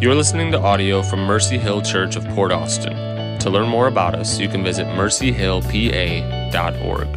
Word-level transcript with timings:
You're 0.00 0.14
listening 0.14 0.52
to 0.52 0.60
audio 0.60 1.02
from 1.02 1.24
Mercy 1.24 1.58
Hill 1.58 1.82
Church 1.82 2.14
of 2.14 2.24
Port 2.28 2.52
Austin. 2.52 2.92
To 3.40 3.50
learn 3.50 3.68
more 3.68 3.88
about 3.88 4.14
us, 4.14 4.38
you 4.38 4.48
can 4.48 4.62
visit 4.62 4.86
mercyhillpa.org. 4.86 7.08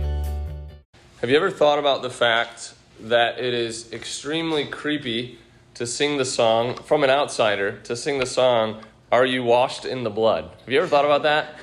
Have 1.21 1.29
you 1.29 1.35
ever 1.35 1.51
thought 1.51 1.77
about 1.77 2.01
the 2.01 2.09
fact 2.09 2.73
that 2.99 3.37
it 3.37 3.53
is 3.53 3.93
extremely 3.93 4.65
creepy 4.65 5.37
to 5.75 5.85
sing 5.85 6.17
the 6.17 6.25
song, 6.25 6.73
from 6.73 7.03
an 7.03 7.11
outsider, 7.11 7.77
to 7.83 7.95
sing 7.95 8.17
the 8.17 8.25
song, 8.25 8.83
Are 9.11 9.27
You 9.27 9.43
Washed 9.43 9.85
in 9.85 10.03
the 10.03 10.09
Blood? 10.09 10.45
Have 10.45 10.69
you 10.69 10.79
ever 10.79 10.87
thought 10.87 11.05
about 11.05 11.21
that? 11.21 11.53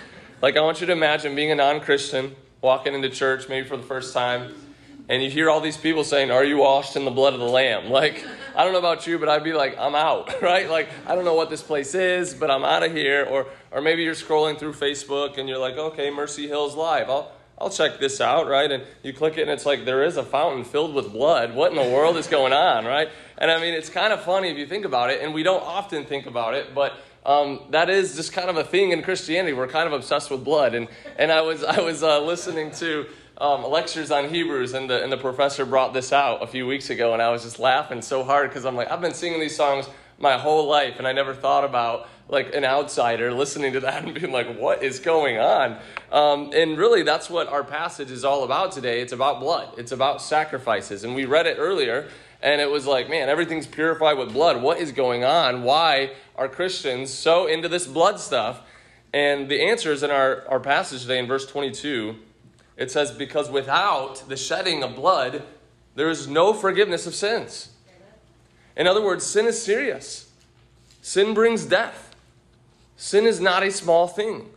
Like, 0.40 0.56
I 0.56 0.60
want 0.60 0.80
you 0.80 0.86
to 0.86 0.92
imagine 0.92 1.34
being 1.34 1.50
a 1.50 1.56
non 1.56 1.80
Christian, 1.80 2.36
walking 2.60 2.94
into 2.94 3.10
church 3.10 3.48
maybe 3.48 3.66
for 3.66 3.76
the 3.76 3.82
first 3.82 4.14
time, 4.14 4.54
and 5.08 5.22
you 5.22 5.30
hear 5.30 5.48
all 5.48 5.60
these 5.60 5.76
people 5.76 6.04
saying, 6.04 6.30
Are 6.30 6.44
you 6.44 6.58
washed 6.58 6.94
in 6.96 7.04
the 7.04 7.10
blood 7.10 7.32
of 7.32 7.40
the 7.40 7.46
Lamb? 7.46 7.90
Like, 7.98 8.24
I 8.54 8.64
don't 8.64 8.72
know 8.72 8.78
about 8.78 9.06
you, 9.06 9.18
but 9.18 9.28
I'd 9.28 9.42
be 9.42 9.52
like, 9.52 9.76
I'm 9.78 9.94
out, 9.94 10.42
right? 10.42 10.68
Like, 10.68 10.88
I 11.06 11.14
don't 11.14 11.24
know 11.24 11.34
what 11.34 11.50
this 11.50 11.62
place 11.62 11.94
is, 11.94 12.34
but 12.34 12.50
I'm 12.50 12.64
out 12.64 12.82
of 12.82 12.92
here. 12.92 13.26
Or, 13.28 13.46
or 13.72 13.80
maybe 13.80 14.02
you're 14.04 14.14
scrolling 14.14 14.58
through 14.58 14.74
Facebook 14.74 15.38
and 15.38 15.48
you're 15.48 15.58
like, 15.58 15.76
okay, 15.76 16.10
Mercy 16.10 16.46
Hills 16.46 16.76
Live. 16.76 17.10
I'll, 17.10 17.32
I'll 17.60 17.70
check 17.70 17.98
this 17.98 18.20
out, 18.20 18.46
right? 18.46 18.70
And 18.70 18.84
you 19.02 19.12
click 19.12 19.36
it 19.36 19.42
and 19.42 19.50
it's 19.50 19.66
like, 19.66 19.84
there 19.84 20.04
is 20.04 20.16
a 20.16 20.22
fountain 20.22 20.64
filled 20.64 20.94
with 20.94 21.12
blood. 21.12 21.54
What 21.54 21.72
in 21.72 21.76
the 21.76 21.94
world 21.94 22.16
is 22.16 22.26
going 22.26 22.52
on, 22.52 22.84
right? 22.96 23.08
And 23.38 23.50
I 23.50 23.60
mean, 23.60 23.74
it's 23.74 23.90
kind 23.90 24.12
of 24.12 24.22
funny 24.22 24.50
if 24.50 24.56
you 24.56 24.66
think 24.66 24.84
about 24.84 25.10
it, 25.10 25.22
and 25.22 25.34
we 25.34 25.42
don't 25.42 25.62
often 25.62 26.04
think 26.04 26.26
about 26.26 26.54
it, 26.54 26.74
but 26.74 26.94
um, 27.24 27.60
that 27.70 27.90
is 27.90 28.16
just 28.16 28.32
kind 28.32 28.48
of 28.48 28.56
a 28.56 28.64
thing 28.64 28.92
in 28.92 29.02
Christianity. 29.02 29.52
We're 29.52 29.68
kind 29.68 29.86
of 29.86 29.92
obsessed 29.92 30.30
with 30.30 30.44
blood. 30.44 30.74
And, 30.74 30.88
and 31.16 31.30
I 31.30 31.42
was, 31.42 31.62
I 31.62 31.80
was 31.80 32.02
uh, 32.02 32.20
listening 32.22 32.70
to 32.72 33.06
um, 33.40 33.64
lectures 33.64 34.10
on 34.10 34.28
Hebrews, 34.28 34.74
and 34.74 34.90
the, 34.90 35.02
and 35.02 35.12
the 35.12 35.16
professor 35.16 35.64
brought 35.64 35.94
this 35.94 36.12
out 36.12 36.42
a 36.42 36.46
few 36.46 36.66
weeks 36.66 36.90
ago, 36.90 37.12
and 37.12 37.22
I 37.22 37.30
was 37.30 37.44
just 37.44 37.60
laughing 37.60 38.02
so 38.02 38.24
hard 38.24 38.50
because 38.50 38.64
I'm 38.64 38.74
like, 38.74 38.90
I've 38.90 39.00
been 39.00 39.14
singing 39.14 39.40
these 39.40 39.56
songs 39.56 39.88
my 40.18 40.36
whole 40.36 40.66
life, 40.66 40.98
and 40.98 41.06
I 41.06 41.12
never 41.12 41.32
thought 41.34 41.64
about 41.64 42.08
like 42.28 42.54
an 42.54 42.64
outsider 42.64 43.32
listening 43.32 43.72
to 43.72 43.80
that 43.80 44.04
and 44.04 44.12
being 44.12 44.32
like, 44.32 44.58
what 44.58 44.82
is 44.82 44.98
going 44.98 45.38
on? 45.38 45.78
Um, 46.10 46.50
and 46.52 46.76
really, 46.76 47.02
that's 47.02 47.30
what 47.30 47.48
our 47.48 47.62
passage 47.62 48.10
is 48.10 48.24
all 48.24 48.42
about 48.42 48.72
today. 48.72 49.00
It's 49.00 49.12
about 49.12 49.38
blood, 49.38 49.78
it's 49.78 49.92
about 49.92 50.20
sacrifices. 50.20 51.04
And 51.04 51.14
we 51.14 51.24
read 51.24 51.46
it 51.46 51.58
earlier, 51.60 52.08
and 52.42 52.60
it 52.60 52.70
was 52.70 52.86
like, 52.86 53.08
man, 53.08 53.28
everything's 53.28 53.68
purified 53.68 54.18
with 54.18 54.32
blood. 54.32 54.60
What 54.60 54.78
is 54.78 54.90
going 54.90 55.22
on? 55.22 55.62
Why 55.62 56.10
are 56.34 56.48
Christians 56.48 57.14
so 57.14 57.46
into 57.46 57.68
this 57.68 57.86
blood 57.86 58.18
stuff? 58.18 58.62
And 59.12 59.48
the 59.48 59.62
answer 59.62 59.92
is 59.92 60.02
in 60.02 60.10
our, 60.10 60.44
our 60.48 60.60
passage 60.60 61.02
today 61.02 61.18
in 61.18 61.26
verse 61.26 61.46
22 61.46 62.16
it 62.78 62.90
says, 62.90 63.10
Because 63.10 63.50
without 63.50 64.26
the 64.28 64.36
shedding 64.36 64.82
of 64.82 64.94
blood, 64.94 65.42
there 65.96 66.08
is 66.08 66.28
no 66.28 66.54
forgiveness 66.54 67.06
of 67.06 67.14
sins. 67.14 67.70
In 68.76 68.86
other 68.86 69.02
words, 69.02 69.26
sin 69.26 69.46
is 69.46 69.60
serious. 69.60 70.30
Sin 71.02 71.34
brings 71.34 71.66
death. 71.66 72.14
Sin 72.96 73.26
is 73.26 73.40
not 73.40 73.64
a 73.64 73.72
small 73.72 74.06
thing. 74.06 74.48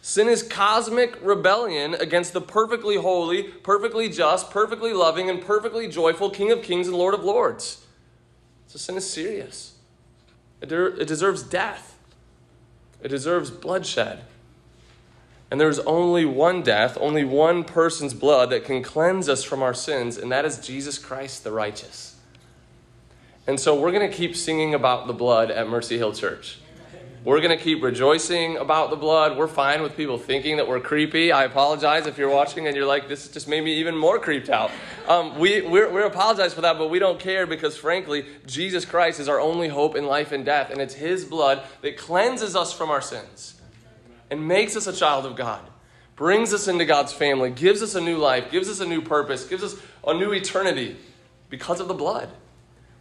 Sin 0.00 0.28
is 0.28 0.42
cosmic 0.42 1.16
rebellion 1.22 1.94
against 1.94 2.32
the 2.32 2.40
perfectly 2.40 2.96
holy, 2.96 3.44
perfectly 3.44 4.08
just, 4.08 4.50
perfectly 4.50 4.92
loving, 4.92 5.30
and 5.30 5.40
perfectly 5.40 5.86
joyful 5.86 6.28
King 6.28 6.50
of 6.50 6.62
Kings 6.62 6.88
and 6.88 6.96
Lord 6.96 7.14
of 7.14 7.22
Lords. 7.22 7.86
So 8.66 8.78
sin 8.78 8.96
is 8.96 9.08
serious. 9.08 9.76
It, 10.60 10.68
de- 10.68 11.00
it 11.00 11.06
deserves 11.06 11.44
death, 11.44 11.96
it 13.00 13.08
deserves 13.08 13.50
bloodshed. 13.50 14.24
And 15.52 15.60
there's 15.60 15.80
only 15.80 16.24
one 16.24 16.62
death, 16.62 16.96
only 16.98 17.24
one 17.24 17.62
person's 17.62 18.14
blood 18.14 18.48
that 18.48 18.64
can 18.64 18.82
cleanse 18.82 19.28
us 19.28 19.44
from 19.44 19.62
our 19.62 19.74
sins, 19.74 20.16
and 20.16 20.32
that 20.32 20.46
is 20.46 20.58
Jesus 20.66 20.98
Christ 20.98 21.44
the 21.44 21.52
righteous. 21.52 22.16
And 23.46 23.60
so 23.60 23.78
we're 23.78 23.92
going 23.92 24.10
to 24.10 24.16
keep 24.16 24.34
singing 24.34 24.72
about 24.72 25.08
the 25.08 25.12
blood 25.12 25.50
at 25.50 25.68
Mercy 25.68 25.98
Hill 25.98 26.14
Church. 26.14 26.58
We're 27.22 27.42
going 27.42 27.54
to 27.54 27.62
keep 27.62 27.82
rejoicing 27.82 28.56
about 28.56 28.88
the 28.88 28.96
blood. 28.96 29.36
We're 29.36 29.46
fine 29.46 29.82
with 29.82 29.94
people 29.94 30.16
thinking 30.16 30.56
that 30.56 30.66
we're 30.66 30.80
creepy. 30.80 31.32
I 31.32 31.44
apologize 31.44 32.06
if 32.06 32.16
you're 32.16 32.30
watching 32.30 32.66
and 32.66 32.74
you're 32.74 32.86
like, 32.86 33.06
this 33.06 33.28
just 33.28 33.46
made 33.46 33.62
me 33.62 33.74
even 33.74 33.94
more 33.94 34.18
creeped 34.18 34.48
out. 34.48 34.70
Um, 35.06 35.38
we, 35.38 35.60
we're, 35.60 35.92
we 35.92 36.02
apologize 36.02 36.54
for 36.54 36.62
that, 36.62 36.78
but 36.78 36.88
we 36.88 36.98
don't 36.98 37.20
care 37.20 37.46
because, 37.46 37.76
frankly, 37.76 38.24
Jesus 38.46 38.86
Christ 38.86 39.20
is 39.20 39.28
our 39.28 39.38
only 39.38 39.68
hope 39.68 39.96
in 39.96 40.06
life 40.06 40.32
and 40.32 40.46
death, 40.46 40.70
and 40.70 40.80
it's 40.80 40.94
His 40.94 41.26
blood 41.26 41.62
that 41.82 41.98
cleanses 41.98 42.56
us 42.56 42.72
from 42.72 42.88
our 42.88 43.02
sins 43.02 43.58
and 44.32 44.48
makes 44.48 44.76
us 44.76 44.86
a 44.86 44.94
child 44.94 45.26
of 45.26 45.36
God, 45.36 45.60
brings 46.16 46.54
us 46.54 46.66
into 46.66 46.86
God's 46.86 47.12
family, 47.12 47.50
gives 47.50 47.82
us 47.82 47.94
a 47.94 48.00
new 48.00 48.16
life, 48.16 48.50
gives 48.50 48.66
us 48.66 48.80
a 48.80 48.86
new 48.86 49.02
purpose, 49.02 49.44
gives 49.44 49.62
us 49.62 49.76
a 50.06 50.14
new 50.14 50.32
eternity 50.32 50.96
because 51.50 51.80
of 51.80 51.86
the 51.86 51.92
blood. 51.92 52.30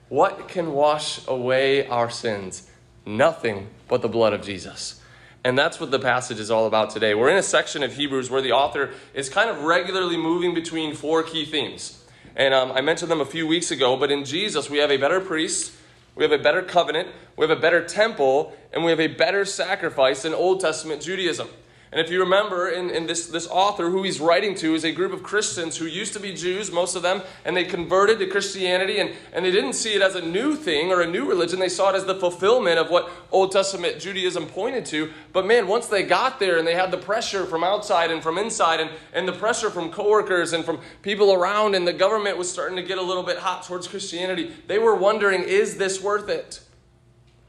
What 0.10 0.50
can 0.50 0.74
wash 0.74 1.26
away 1.30 1.88
our 1.88 2.10
sins? 2.10 2.70
Nothing 3.06 3.70
but 3.88 4.02
the 4.02 4.10
blood 4.10 4.34
of 4.34 4.42
Jesus. 4.42 5.02
And 5.46 5.58
that's 5.58 5.80
what 5.80 5.90
the 5.90 6.00
passage 6.00 6.38
is 6.38 6.52
all 6.52 6.68
about 6.68 6.90
today. 6.90 7.16
We're 7.16 7.30
in 7.30 7.38
a 7.38 7.44
section 7.44 7.82
of 7.82 7.94
Hebrews 7.94 8.30
where 8.30 8.42
the 8.42 8.52
author 8.52 8.90
is 9.14 9.30
kind 9.30 9.50
of 9.50 9.64
regularly 9.64 10.18
moving 10.18 10.54
between 10.54 10.94
four 10.94 11.24
key 11.24 11.46
themes. 11.46 12.04
And 12.36 12.54
um, 12.54 12.74
I 12.74 12.82
mentioned 12.82 13.10
them 13.10 13.22
a 13.22 13.26
few 13.26 13.48
weeks 13.48 13.72
ago, 13.72 13.96
but 13.96 14.12
in 14.12 14.26
Jesus, 14.26 14.70
we 14.70 14.80
have 14.80 14.92
a 14.92 14.98
better 14.98 15.22
priest 15.22 15.72
we 16.16 16.24
have 16.24 16.32
a 16.32 16.38
better 16.38 16.62
covenant, 16.62 17.10
we 17.38 17.48
have 17.48 17.58
a 17.58 17.62
better 17.62 17.84
temple, 17.84 18.54
and 18.74 18.84
we 18.84 18.92
have 18.92 19.00
a 19.00 19.08
better 19.08 19.46
sacrifice 19.46 20.26
in 20.26 20.34
Old 20.34 20.60
Testament 20.60 21.02
Judaism. 21.02 21.50
And 21.94 22.00
if 22.00 22.10
you 22.10 22.22
remember, 22.22 22.70
in, 22.70 22.90
in 22.90 23.06
this, 23.06 23.28
this 23.28 23.48
author 23.48 23.90
who 23.90 24.04
he's 24.04 24.22
writing 24.22 24.56
to 24.56 24.76
is 24.76 24.86
a 24.86 24.94
group 24.94 25.12
of 25.12 25.24
Christians 25.24 25.76
who 25.76 25.86
used 25.86 26.14
to 26.14 26.22
be 26.22 26.34
Jews, 26.34 26.72
most 26.72 26.96
of 26.96 27.02
them, 27.02 27.22
and 27.44 27.56
they 27.56 27.66
converted 27.66 28.18
to 28.20 28.28
Christianity, 28.28 29.00
and, 29.00 29.12
and 29.34 29.44
they 29.44 29.52
didn't 29.52 29.74
see 29.74 29.94
it 29.94 30.02
as 30.02 30.16
a 30.16 30.22
new 30.22 30.56
thing 30.56 30.94
or 30.94 31.02
a 31.02 31.08
new 31.08 31.28
religion. 31.28 31.60
They 31.60 31.68
saw 31.68 31.90
it 31.90 31.98
as 31.98 32.06
the 32.06 32.16
fulfillment 32.16 32.80
of 32.80 32.90
what 32.90 33.12
Old 33.30 33.52
Testament 33.52 34.00
Judaism 34.00 34.46
pointed 34.46 34.86
to. 34.86 35.12
But 35.34 35.46
man, 35.46 35.68
once 35.68 35.88
they 35.88 36.04
got 36.04 36.40
there 36.40 36.58
and 36.58 36.66
they 36.66 36.76
had 36.76 36.92
the 36.92 36.98
pressure 36.98 37.46
from 37.46 37.62
outside 37.62 38.10
and 38.10 38.24
from 38.24 38.38
inside, 38.38 38.80
and, 38.80 38.90
and 39.12 39.28
the 39.28 39.34
pressure 39.34 39.70
from 39.70 39.92
coworkers 39.92 40.54
and 40.54 40.64
from 40.64 40.80
people 41.02 41.34
around, 41.34 41.76
and 41.76 41.86
the 41.86 41.92
government 41.92 42.38
was 42.38 42.50
starting 42.50 42.78
to 42.78 42.84
get 42.84 43.00
a 43.00 43.04
little 43.04 43.24
bit 43.24 43.40
hot 43.40 43.64
towards 43.64 43.90
Christianity, 43.90 44.54
they 44.68 44.80
were 44.80 44.96
wondering, 44.96 45.44
is 45.44 45.76
this 45.76 46.02
worth 46.02 46.30
it? 46.30 46.62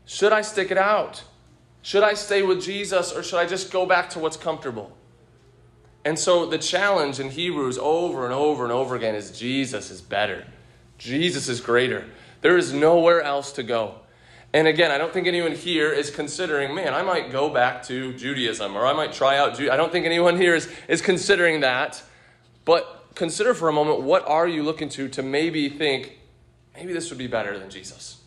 Should 0.05 0.33
I 0.33 0.43
stick 0.43 0.73
it 0.73 0.79
out? 0.79 1.23
Should 1.83 2.05
I 2.05 2.15
stay 2.15 2.43
with 2.43 2.63
Jesus 2.63 3.13
or 3.13 3.23
should 3.23 3.39
I 3.39 3.47
just 3.47 3.73
go 3.73 3.85
back 3.85 4.11
to 4.11 4.21
what's 4.21 4.37
comfortable? 4.37 4.97
And 6.05 6.19
so 6.19 6.47
the 6.47 6.59
challenge 6.59 7.21
in 7.21 7.31
Hebrews 7.31 7.79
over 7.79 8.25
and 8.25 8.33
over 8.33 8.65
and 8.65 8.73
over 8.73 8.97
again 8.97 9.15
is 9.15 9.37
Jesus 9.37 9.91
is 9.91 10.01
better. 10.01 10.47
Jesus 10.99 11.49
is 11.49 11.61
greater. 11.61 12.05
There 12.41 12.57
is 12.57 12.73
nowhere 12.73 13.23
else 13.23 13.53
to 13.53 13.63
go. 13.63 13.97
And 14.53 14.69
again, 14.69 14.91
I 14.91 14.99
don't 14.99 15.13
think 15.13 15.27
anyone 15.27 15.53
here 15.53 15.93
is 15.93 16.11
considering, 16.11 16.75
man, 16.75 16.93
I 16.93 17.03
might 17.03 17.33
go 17.33 17.49
back 17.49 17.83
to 17.85 18.13
Judaism 18.13 18.77
or 18.77 18.87
I 18.87 18.93
might 18.93 19.13
try 19.13 19.39
out. 19.39 19.59
I 19.61 19.77
don't 19.77 19.91
think 19.91 20.05
anyone 20.05 20.37
here 20.37 20.55
is, 20.55 20.69
is 20.89 21.01
considering 21.01 21.61
that. 21.61 22.03
But 22.65 23.07
consider 23.15 23.55
for 23.55 23.69
a 23.69 23.73
moment 23.73 24.03
what 24.03 24.27
are 24.29 24.47
you 24.47 24.63
looking 24.63 24.89
to 24.91 25.09
to 25.09 25.23
maybe 25.23 25.69
think, 25.69 26.19
maybe 26.75 26.93
this 26.93 27.11
would 27.11 27.19
be 27.19 27.27
better 27.27 27.59
than 27.59 27.71
Jesus? 27.71 28.22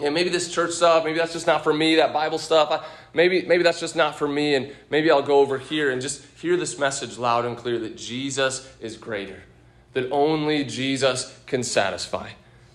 Yeah, 0.00 0.10
maybe 0.10 0.30
this 0.30 0.52
church 0.52 0.72
stuff, 0.72 1.04
maybe 1.04 1.18
that's 1.18 1.32
just 1.32 1.46
not 1.46 1.62
for 1.62 1.72
me, 1.72 1.96
that 1.96 2.12
Bible 2.12 2.38
stuff, 2.38 2.70
I, 2.70 2.84
maybe, 3.14 3.42
maybe 3.42 3.62
that's 3.62 3.80
just 3.80 3.94
not 3.94 4.16
for 4.16 4.26
me, 4.26 4.54
and 4.54 4.72
maybe 4.90 5.10
I'll 5.10 5.22
go 5.22 5.40
over 5.40 5.58
here 5.58 5.90
and 5.90 6.00
just 6.00 6.24
hear 6.38 6.56
this 6.56 6.78
message 6.78 7.18
loud 7.18 7.44
and 7.44 7.56
clear 7.56 7.78
that 7.80 7.96
Jesus 7.96 8.72
is 8.80 8.96
greater, 8.96 9.42
that 9.92 10.10
only 10.10 10.64
Jesus 10.64 11.38
can 11.46 11.62
satisfy. 11.62 12.30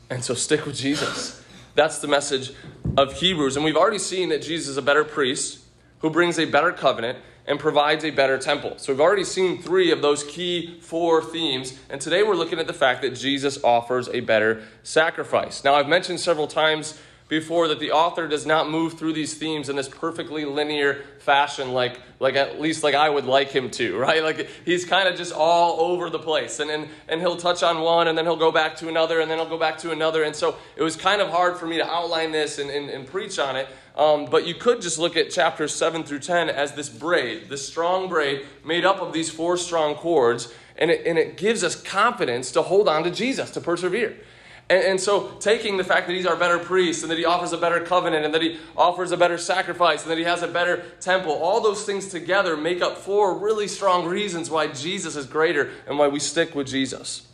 And 0.10 0.24
so 0.24 0.34
stick 0.34 0.66
with 0.66 0.76
Jesus. 0.76 1.44
That's 1.76 2.00
the 2.00 2.08
message 2.08 2.54
of 2.96 3.14
Hebrews. 3.14 3.56
And 3.56 3.66
we've 3.66 3.76
already 3.76 4.00
seen 4.00 4.30
that 4.30 4.42
Jesus 4.42 4.70
is 4.70 4.78
a 4.78 4.82
better 4.82 5.04
priest 5.04 5.60
who 6.00 6.10
brings 6.10 6.40
a 6.40 6.46
better 6.46 6.72
covenant 6.72 7.20
and 7.48 7.60
provides 7.60 8.04
a 8.04 8.12
better 8.12 8.38
temple. 8.38 8.74
So 8.78 8.92
we've 8.92 9.00
already 9.00 9.24
seen 9.24 9.62
three 9.62 9.92
of 9.92 10.02
those 10.02 10.24
key 10.24 10.80
four 10.82 11.24
themes. 11.24 11.78
And 11.90 12.02
today 12.02 12.24
we're 12.24 12.36
looking 12.36 12.60
at 12.60 12.68
the 12.68 12.74
fact 12.74 13.02
that 13.04 13.16
Jesus 13.16 13.64
offers 13.64 14.10
a 14.10 14.20
better 14.20 14.64
sacrifice. 14.84 15.64
Now, 15.64 15.76
I've 15.76 15.88
mentioned 15.88 16.20
several 16.20 16.48
times 16.48 17.00
before 17.30 17.68
that 17.68 17.80
the 17.80 17.92
author 17.92 18.28
does 18.28 18.46
not 18.46 18.70
move 18.70 18.94
through 18.94 19.14
these 19.14 19.34
themes 19.34 19.68
in 19.70 19.76
this 19.76 19.90
perfectly 19.90 20.46
linear 20.46 21.04
fashion 21.20 21.74
like 21.74 22.00
like 22.20 22.36
at 22.36 22.60
least 22.60 22.84
like 22.84 22.96
I 22.96 23.10
would 23.10 23.26
like 23.26 23.50
him 23.50 23.70
to, 23.72 23.98
right? 24.00 24.24
Like 24.24 24.50
he's 24.66 24.86
kind 24.86 25.08
of 25.08 25.16
just 25.16 25.34
all 25.34 25.92
over 25.92 26.10
the 26.10 26.20
place. 26.20 26.60
And, 26.60 26.72
and 26.72 26.88
and 27.08 27.22
he'll 27.22 27.38
touch 27.38 27.64
on 27.64 27.82
one 27.82 28.08
and 28.08 28.18
then 28.18 28.26
he'll 28.26 28.38
go 28.38 28.52
back 28.52 28.78
to 28.78 28.88
another 28.88 29.20
and 29.20 29.30
then 29.30 29.38
he'll 29.38 29.50
go 29.50 29.60
back 29.60 29.78
to 29.80 29.92
another. 29.92 30.24
And 30.24 30.36
so 30.36 30.56
it 30.76 30.84
was 30.84 30.96
kind 30.96 31.22
of 31.22 31.30
hard 31.30 31.58
for 31.58 31.68
me 31.68 31.78
to 31.78 31.86
outline 31.86 32.32
this 32.32 32.60
and, 32.60 32.70
and, 32.70 32.90
and 32.90 33.06
preach 33.06 33.40
on 33.40 33.56
it. 33.56 33.68
Um, 33.98 34.26
but 34.26 34.46
you 34.46 34.54
could 34.54 34.80
just 34.80 35.00
look 35.00 35.18
at 35.18 35.32
chapters 35.32 35.74
7 35.74 36.04
through 36.04 36.20
10 36.20 36.50
as 36.50 36.74
this 36.74 36.88
braid, 36.88 37.50
this 37.50 37.68
strong 37.68 38.08
braid 38.08 38.46
made 38.64 38.86
up 38.86 39.02
of 39.02 39.12
these 39.12 39.30
four 39.32 39.58
strong 39.58 39.96
cords. 39.96 40.54
And 40.78 40.92
it, 40.92 41.08
and 41.08 41.18
it 41.18 41.38
gives 41.38 41.64
us 41.64 41.76
confidence 41.76 42.52
to 42.52 42.62
hold 42.62 42.88
on 42.88 43.04
to 43.04 43.12
Jesus, 43.12 43.50
to 43.52 43.62
persevere. 43.62 44.16
And, 44.70 44.84
and, 44.84 45.02
so, 45.02 45.30
taking 45.40 45.78
the 45.78 45.84
fact 45.84 46.08
that 46.08 46.14
he's 46.14 46.26
our 46.26 46.36
better 46.36 46.60
priest 46.60 47.02
and 47.02 47.10
that 47.10 47.18
he 47.18 47.26
offers 47.26 47.54
a 47.54 47.58
better 47.58 47.80
covenant 47.80 48.26
and 48.26 48.34
that 48.34 48.42
he 48.42 48.60
offers 48.76 49.12
a 49.12 49.18
better 49.18 49.38
sacrifice 49.38 50.04
and 50.04 50.12
that 50.12 50.18
he 50.18 50.26
has 50.26 50.44
a 50.44 50.48
better 50.48 50.84
temple, 51.00 51.32
all 51.32 51.62
those 51.62 51.84
things 51.86 52.10
together 52.10 52.58
make 52.58 52.82
up 52.82 52.98
four 52.98 53.38
really 53.38 53.68
strong 53.68 54.06
reasons 54.06 54.50
why 54.50 54.68
Jesus 54.68 55.16
is 55.16 55.26
greater 55.26 55.72
and 55.88 55.98
why 55.98 56.10
we 56.10 56.20
stick 56.20 56.54
with 56.54 56.68
Jesus. 56.68 57.26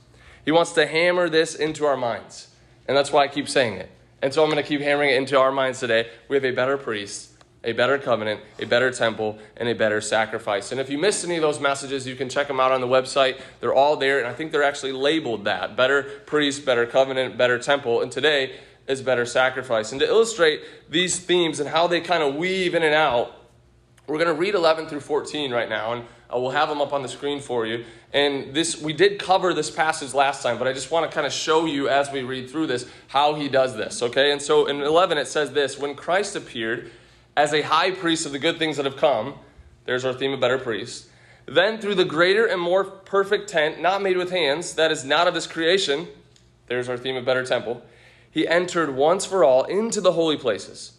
He 0.45 0.51
wants 0.51 0.73
to 0.73 0.85
hammer 0.85 1.27
this 1.27 1.55
into 1.55 1.85
our 1.85 1.97
minds. 1.97 2.49
And 2.87 2.95
that's 2.95 3.11
why 3.11 3.23
I 3.23 3.27
keep 3.27 3.49
saying 3.49 3.77
it. 3.77 3.89
And 4.23 4.33
so 4.33 4.41
I'm 4.41 4.49
going 4.49 4.63
to 4.63 4.67
keep 4.67 4.79
hammering 4.79 5.09
it 5.09 5.17
into 5.17 5.37
our 5.37 5.51
minds 5.51 5.81
today. 5.81 6.07
We 6.29 6.37
have 6.37 6.45
a 6.45 6.51
better 6.51 6.77
priest, 6.77 7.31
a 7.61 7.73
better 7.73 7.99
covenant, 7.99 8.39
a 8.57 8.65
better 8.65 8.89
temple, 8.89 9.37
and 9.57 9.67
a 9.67 9.75
better 9.75 9.99
sacrifice. 9.99 10.71
And 10.71 10.79
if 10.79 10.89
you 10.89 10.97
missed 10.97 11.25
any 11.25 11.35
of 11.35 11.41
those 11.41 11.59
messages, 11.59 12.07
you 12.07 12.15
can 12.15 12.29
check 12.29 12.47
them 12.47 12.57
out 12.57 12.71
on 12.71 12.79
the 12.79 12.87
website. 12.87 13.41
They're 13.59 13.73
all 13.73 13.97
there, 13.97 14.19
and 14.19 14.27
I 14.27 14.33
think 14.33 14.53
they're 14.53 14.63
actually 14.63 14.93
labeled 14.93 15.43
that 15.43 15.75
better 15.75 16.03
priest, 16.25 16.65
better 16.65 16.85
covenant, 16.85 17.37
better 17.37 17.59
temple. 17.59 18.01
And 18.01 18.09
today 18.09 18.55
is 18.87 19.01
better 19.01 19.25
sacrifice. 19.25 19.91
And 19.91 19.99
to 19.99 20.07
illustrate 20.07 20.61
these 20.89 21.19
themes 21.19 21.59
and 21.59 21.67
how 21.67 21.87
they 21.87 21.99
kind 21.99 22.23
of 22.23 22.35
weave 22.35 22.75
in 22.75 22.83
and 22.83 22.95
out, 22.95 23.35
we're 24.07 24.19
going 24.19 24.33
to 24.33 24.39
read 24.39 24.55
11 24.55 24.87
through 24.87 25.01
14 25.01 25.51
right 25.51 25.67
now, 25.67 25.91
and 25.91 26.05
uh, 26.33 26.39
we'll 26.39 26.51
have 26.51 26.69
them 26.69 26.81
up 26.81 26.93
on 26.93 27.01
the 27.01 27.09
screen 27.09 27.39
for 27.39 27.65
you. 27.65 27.85
And 28.11 28.53
this, 28.53 28.79
we 28.79 28.93
did 28.93 29.19
cover 29.19 29.53
this 29.53 29.69
passage 29.69 30.13
last 30.13 30.43
time, 30.43 30.57
but 30.57 30.67
I 30.67 30.73
just 30.73 30.91
want 30.91 31.09
to 31.09 31.13
kind 31.13 31.27
of 31.27 31.33
show 31.33 31.65
you 31.65 31.89
as 31.89 32.11
we 32.11 32.23
read 32.23 32.49
through 32.49 32.67
this 32.67 32.89
how 33.07 33.35
he 33.35 33.49
does 33.49 33.75
this, 33.75 34.01
okay? 34.01 34.31
And 34.31 34.41
so 34.41 34.67
in 34.67 34.81
11 34.81 35.17
it 35.17 35.27
says 35.27 35.51
this 35.51 35.77
When 35.77 35.95
Christ 35.95 36.35
appeared 36.35 36.91
as 37.35 37.53
a 37.53 37.61
high 37.61 37.91
priest 37.91 38.25
of 38.25 38.31
the 38.31 38.39
good 38.39 38.59
things 38.59 38.77
that 38.77 38.85
have 38.85 38.97
come, 38.97 39.35
there's 39.85 40.05
our 40.05 40.13
theme 40.13 40.33
of 40.33 40.39
better 40.39 40.59
priest. 40.59 41.07
Then 41.45 41.79
through 41.79 41.95
the 41.95 42.05
greater 42.05 42.45
and 42.45 42.61
more 42.61 42.83
perfect 42.83 43.49
tent, 43.49 43.81
not 43.81 44.01
made 44.01 44.17
with 44.17 44.31
hands, 44.31 44.75
that 44.75 44.91
is 44.91 45.03
not 45.03 45.27
of 45.27 45.33
this 45.33 45.47
creation, 45.47 46.07
there's 46.67 46.87
our 46.87 46.97
theme 46.97 47.17
of 47.17 47.25
better 47.25 47.45
temple, 47.45 47.83
he 48.31 48.47
entered 48.47 48.95
once 48.95 49.25
for 49.25 49.43
all 49.43 49.63
into 49.63 49.99
the 49.99 50.13
holy 50.13 50.37
places 50.37 50.93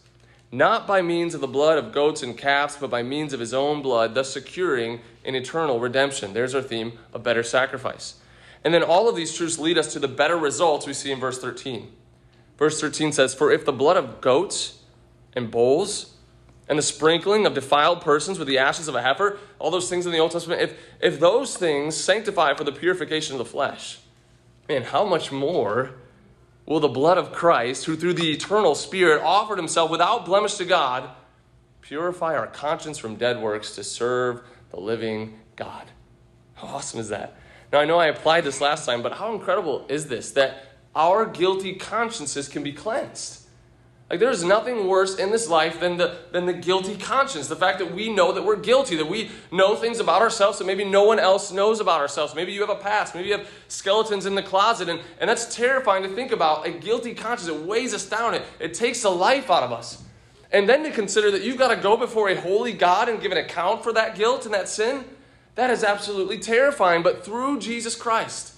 not 0.57 0.87
by 0.87 1.01
means 1.01 1.33
of 1.33 1.41
the 1.41 1.47
blood 1.47 1.77
of 1.77 1.91
goats 1.91 2.23
and 2.23 2.37
calves, 2.37 2.77
but 2.79 2.89
by 2.89 3.03
means 3.03 3.33
of 3.33 3.39
his 3.39 3.53
own 3.53 3.81
blood, 3.81 4.15
thus 4.15 4.31
securing 4.31 5.01
an 5.25 5.35
eternal 5.35 5.79
redemption. 5.79 6.33
There's 6.33 6.55
our 6.55 6.61
theme 6.61 6.97
of 7.13 7.23
better 7.23 7.43
sacrifice. 7.43 8.15
And 8.63 8.73
then 8.73 8.83
all 8.83 9.09
of 9.09 9.15
these 9.15 9.35
truths 9.35 9.59
lead 9.59 9.77
us 9.77 9.91
to 9.93 9.99
the 9.99 10.07
better 10.07 10.37
results 10.37 10.87
we 10.87 10.93
see 10.93 11.11
in 11.11 11.19
verse 11.19 11.39
13. 11.39 11.91
Verse 12.57 12.79
13 12.79 13.11
says, 13.11 13.33
For 13.33 13.51
if 13.51 13.65
the 13.65 13.73
blood 13.73 13.97
of 13.97 14.21
goats 14.21 14.79
and 15.33 15.51
bulls 15.51 16.15
and 16.69 16.79
the 16.79 16.83
sprinkling 16.83 17.45
of 17.45 17.53
defiled 17.53 18.01
persons 18.01 18.39
with 18.39 18.47
the 18.47 18.57
ashes 18.57 18.87
of 18.87 18.95
a 18.95 19.01
heifer, 19.01 19.37
all 19.59 19.71
those 19.71 19.89
things 19.89 20.05
in 20.05 20.11
the 20.11 20.19
Old 20.19 20.31
Testament, 20.31 20.61
if, 20.61 20.77
if 21.01 21.19
those 21.19 21.57
things 21.57 21.95
sanctify 21.95 22.53
for 22.53 22.63
the 22.63 22.71
purification 22.71 23.33
of 23.35 23.39
the 23.39 23.45
flesh, 23.45 23.99
man, 24.67 24.83
how 24.83 25.05
much 25.05 25.31
more 25.31 25.95
will 26.65 26.79
the 26.79 26.87
blood 26.87 27.17
of 27.17 27.31
Christ, 27.31 27.85
who 27.85 27.95
through 27.95 28.13
the 28.13 28.31
eternal 28.31 28.75
Spirit 28.75 29.21
offered 29.23 29.57
himself 29.57 29.91
without 29.91 30.25
blemish 30.25 30.55
to 30.55 30.65
God, 30.65 31.09
purify 31.81 32.35
our 32.35 32.47
conscience 32.47 32.97
from 32.97 33.15
dead 33.15 33.41
works 33.41 33.75
to 33.75 33.83
serve 33.83 34.41
the 34.71 34.79
living 34.79 35.39
God. 35.55 35.85
How 36.55 36.67
awesome 36.67 36.99
is 36.99 37.09
that? 37.09 37.35
Now, 37.71 37.79
I 37.79 37.85
know 37.85 37.99
I 37.99 38.07
applied 38.07 38.43
this 38.43 38.61
last 38.61 38.85
time, 38.85 39.03
but 39.03 39.13
how 39.13 39.33
incredible 39.33 39.85
is 39.89 40.07
this 40.07 40.31
that 40.31 40.63
our 40.95 41.25
guilty 41.25 41.75
consciences 41.75 42.47
can 42.47 42.63
be 42.63 42.73
cleansed? 42.73 43.44
Like 44.15 44.21
there's 44.21 44.45
nothing 44.45 44.87
worse 44.87 45.17
in 45.17 45.29
this 45.29 45.49
life 45.49 45.81
than 45.81 45.97
the, 45.97 46.15
than 46.31 46.45
the 46.45 46.53
guilty 46.53 46.95
conscience. 46.95 47.49
The 47.49 47.55
fact 47.57 47.79
that 47.79 47.93
we 47.93 48.07
know 48.07 48.31
that 48.31 48.45
we're 48.45 48.55
guilty, 48.55 48.95
that 48.95 49.09
we 49.09 49.29
know 49.51 49.75
things 49.75 49.99
about 49.99 50.21
ourselves 50.21 50.57
that 50.59 50.63
maybe 50.63 50.85
no 50.85 51.03
one 51.03 51.19
else 51.19 51.51
knows 51.51 51.81
about 51.81 51.99
ourselves. 51.99 52.33
Maybe 52.33 52.53
you 52.53 52.61
have 52.61 52.69
a 52.69 52.75
past, 52.75 53.13
maybe 53.13 53.27
you 53.27 53.37
have 53.37 53.49
skeletons 53.67 54.25
in 54.25 54.33
the 54.33 54.41
closet, 54.41 54.87
and, 54.87 55.01
and 55.19 55.29
that's 55.29 55.53
terrifying 55.53 56.01
to 56.03 56.07
think 56.07 56.31
about. 56.31 56.65
A 56.65 56.71
guilty 56.71 57.13
conscience, 57.13 57.49
it 57.49 57.63
weighs 57.63 57.93
us 57.93 58.07
down, 58.07 58.35
it, 58.35 58.43
it 58.57 58.73
takes 58.73 59.01
the 59.01 59.09
life 59.09 59.51
out 59.51 59.63
of 59.63 59.73
us. 59.73 60.01
And 60.49 60.69
then 60.69 60.83
to 60.83 60.91
consider 60.91 61.29
that 61.31 61.43
you've 61.43 61.57
got 61.57 61.75
to 61.75 61.75
go 61.75 61.97
before 61.97 62.29
a 62.29 62.39
holy 62.39 62.71
God 62.71 63.09
and 63.09 63.21
give 63.21 63.33
an 63.33 63.37
account 63.37 63.83
for 63.83 63.91
that 63.91 64.15
guilt 64.15 64.45
and 64.45 64.53
that 64.53 64.69
sin, 64.69 65.03
that 65.55 65.69
is 65.69 65.83
absolutely 65.83 66.39
terrifying. 66.39 67.03
But 67.03 67.25
through 67.25 67.59
Jesus 67.59 67.97
Christ, 67.97 68.54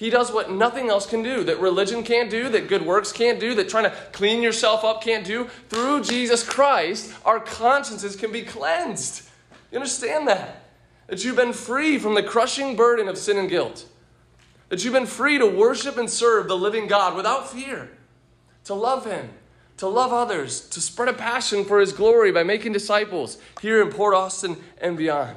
he 0.00 0.08
does 0.08 0.32
what 0.32 0.50
nothing 0.50 0.88
else 0.88 1.04
can 1.04 1.22
do, 1.22 1.44
that 1.44 1.60
religion 1.60 2.02
can't 2.02 2.30
do, 2.30 2.48
that 2.48 2.68
good 2.68 2.80
works 2.80 3.12
can't 3.12 3.38
do, 3.38 3.54
that 3.56 3.68
trying 3.68 3.84
to 3.84 3.94
clean 4.12 4.42
yourself 4.42 4.82
up 4.82 5.04
can't 5.04 5.26
do. 5.26 5.44
Through 5.68 6.04
Jesus 6.04 6.42
Christ, 6.42 7.12
our 7.22 7.38
consciences 7.38 8.16
can 8.16 8.32
be 8.32 8.40
cleansed. 8.40 9.28
You 9.70 9.76
understand 9.76 10.26
that? 10.26 10.64
That 11.08 11.22
you've 11.22 11.36
been 11.36 11.52
free 11.52 11.98
from 11.98 12.14
the 12.14 12.22
crushing 12.22 12.76
burden 12.76 13.08
of 13.08 13.18
sin 13.18 13.36
and 13.36 13.50
guilt. 13.50 13.84
That 14.70 14.82
you've 14.82 14.94
been 14.94 15.04
free 15.04 15.36
to 15.36 15.44
worship 15.44 15.98
and 15.98 16.08
serve 16.08 16.48
the 16.48 16.56
living 16.56 16.86
God 16.86 17.14
without 17.14 17.50
fear, 17.50 17.90
to 18.64 18.72
love 18.72 19.04
Him, 19.04 19.28
to 19.76 19.86
love 19.86 20.14
others, 20.14 20.66
to 20.70 20.80
spread 20.80 21.10
a 21.10 21.12
passion 21.12 21.62
for 21.62 21.78
His 21.78 21.92
glory 21.92 22.32
by 22.32 22.42
making 22.42 22.72
disciples 22.72 23.36
here 23.60 23.82
in 23.82 23.90
Port 23.90 24.14
Austin 24.14 24.56
and 24.80 24.96
beyond. 24.96 25.36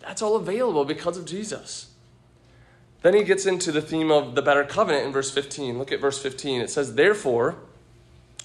That's 0.00 0.20
all 0.20 0.36
available 0.36 0.84
because 0.84 1.16
of 1.16 1.24
Jesus. 1.24 1.92
Then 3.06 3.14
he 3.14 3.22
gets 3.22 3.46
into 3.46 3.70
the 3.70 3.80
theme 3.80 4.10
of 4.10 4.34
the 4.34 4.42
better 4.42 4.64
covenant 4.64 5.06
in 5.06 5.12
verse 5.12 5.30
15. 5.30 5.78
Look 5.78 5.92
at 5.92 6.00
verse 6.00 6.20
15. 6.20 6.60
It 6.60 6.70
says, 6.70 6.96
Therefore, 6.96 7.54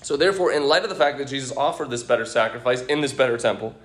so 0.03 0.15
therefore, 0.15 0.51
in 0.51 0.67
light 0.67 0.83
of 0.83 0.89
the 0.89 0.95
fact 0.95 1.17
that 1.17 1.29
Jesus 1.29 1.51
offered 1.57 1.89
this 1.89 2.03
better 2.03 2.27
sacrifice 2.27 2.83
in 2.83 3.01
this 3.01 3.11
better 3.11 3.39
temple, 3.39 3.75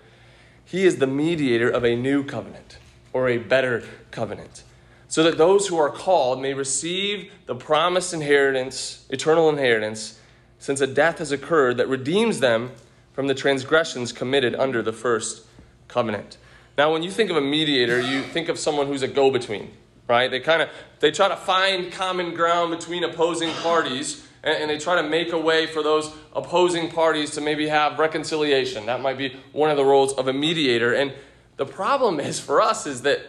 he 0.66 0.84
is 0.84 0.98
the 0.98 1.06
mediator 1.06 1.70
of 1.70 1.82
a 1.82 1.96
new 1.96 2.22
covenant 2.22 2.76
or 3.14 3.26
a 3.26 3.38
better 3.38 3.84
covenant, 4.10 4.64
so 5.08 5.22
that 5.22 5.38
those 5.38 5.68
who 5.68 5.78
are 5.78 5.88
called 5.88 6.42
may 6.42 6.52
receive 6.52 7.32
the 7.46 7.54
promised 7.54 8.12
inheritance, 8.12 9.06
eternal 9.08 9.48
inheritance, 9.48 10.20
since 10.58 10.82
a 10.82 10.86
death 10.86 11.20
has 11.20 11.32
occurred 11.32 11.78
that 11.78 11.88
redeems 11.88 12.40
them 12.40 12.70
from 13.14 13.28
the 13.28 13.34
transgressions 13.34 14.12
committed 14.12 14.54
under 14.54 14.82
the 14.82 14.92
first 14.92 15.46
covenant. 15.88 16.36
Now, 16.76 16.92
when 16.92 17.02
you 17.02 17.10
think 17.10 17.30
of 17.30 17.36
a 17.38 17.40
mediator, 17.40 17.98
you 17.98 18.20
think 18.20 18.50
of 18.50 18.58
someone 18.58 18.88
who's 18.88 19.00
a 19.00 19.08
go 19.08 19.30
between 19.30 19.72
right? 20.08 20.30
They 20.30 20.40
kind 20.40 20.62
of 20.62 20.68
they 21.00 21.10
try 21.10 21.28
to 21.28 21.36
find 21.36 21.92
common 21.92 22.34
ground 22.34 22.70
between 22.70 23.04
opposing 23.04 23.50
parties 23.54 24.26
and, 24.42 24.62
and, 24.62 24.70
they 24.70 24.78
try 24.78 25.00
to 25.00 25.08
make 25.08 25.32
a 25.32 25.38
way 25.38 25.66
for 25.66 25.82
those 25.82 26.14
opposing 26.32 26.90
parties 26.90 27.32
to 27.32 27.40
maybe 27.40 27.66
have 27.66 27.98
reconciliation. 27.98 28.86
That 28.86 29.00
might 29.00 29.18
be 29.18 29.36
one 29.52 29.70
of 29.70 29.76
the 29.76 29.84
roles 29.84 30.12
of 30.12 30.28
a 30.28 30.32
mediator. 30.32 30.94
And 30.94 31.12
the 31.56 31.66
problem 31.66 32.20
is 32.30 32.38
for 32.38 32.62
us 32.62 32.86
is 32.86 33.02
that 33.02 33.20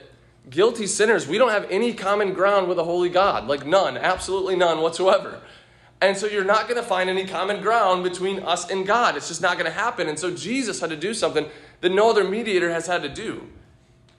guilty 0.50 0.88
sinners, 0.88 1.28
we 1.28 1.38
don't 1.38 1.50
have 1.50 1.66
any 1.72 1.94
common 1.94 2.34
ground 2.34 2.68
with 2.68 2.78
a 2.78 2.84
holy 2.84 3.10
God. 3.10 3.48
Like 3.48 3.66
none, 3.66 3.98
absolutely 3.98 4.56
none 4.56 4.82
whatsoever. 4.82 5.42
And 6.00 6.16
so 6.16 6.28
you're 6.28 6.44
not 6.44 6.68
going 6.68 6.80
to 6.80 6.88
find 6.88 7.10
any 7.10 7.26
common 7.26 7.62
ground 7.62 8.04
between 8.04 8.44
us 8.44 8.70
and 8.70 8.86
God. 8.86 9.18
It's 9.18 9.28
just 9.28 9.42
not 9.42 9.54
going 9.58 9.66
to 9.66 9.72
happen. 9.72 10.08
And 10.08 10.20
so 10.20 10.30
Jesus 10.30 10.80
had 10.80 10.92
to 10.92 10.96
do 10.96 11.16
something 11.16 11.48
that 11.82 11.92
no 11.92 12.12
other 12.12 12.24
mediator 12.24 12.72
has 12.72 12.86
had 12.86 13.02
to 13.02 13.10
do. 13.10 13.48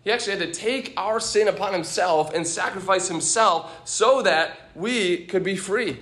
He 0.09 0.13
actually 0.15 0.39
had 0.39 0.55
to 0.55 0.59
take 0.59 0.95
our 0.97 1.21
sin 1.21 1.49
upon 1.49 1.75
himself 1.75 2.33
and 2.33 2.47
sacrifice 2.47 3.09
himself 3.09 3.87
so 3.87 4.23
that 4.23 4.59
we 4.75 5.27
could 5.27 5.45
be 5.45 5.55
free. 5.55 5.99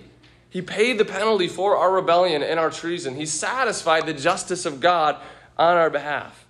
He 0.49 0.63
paid 0.63 0.99
the 0.99 1.05
penalty 1.05 1.49
for 1.49 1.77
our 1.77 1.91
rebellion 1.91 2.41
and 2.45 2.61
our 2.61 2.71
treason. 2.71 3.17
He 3.17 3.27
satisfied 3.27 4.07
the 4.07 4.15
justice 4.15 4.65
of 4.65 4.79
God 4.79 5.17
on 5.59 5.77
our 5.77 5.91
behalf. 5.91 6.47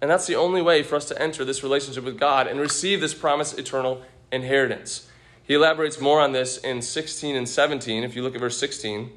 And 0.00 0.08
that's 0.08 0.28
the 0.28 0.36
only 0.36 0.62
way 0.62 0.84
for 0.84 0.94
us 0.94 1.06
to 1.06 1.20
enter 1.20 1.44
this 1.44 1.64
relationship 1.64 2.04
with 2.04 2.16
God 2.16 2.46
and 2.46 2.60
receive 2.60 3.00
this 3.00 3.12
promised 3.12 3.58
eternal 3.58 4.02
inheritance. 4.30 5.10
He 5.42 5.54
elaborates 5.54 6.00
more 6.00 6.20
on 6.20 6.30
this 6.30 6.58
in 6.58 6.80
16 6.80 7.34
and 7.34 7.48
17. 7.48 8.04
If 8.04 8.14
you 8.14 8.22
look 8.22 8.36
at 8.36 8.40
verse 8.40 8.56
16, 8.58 9.10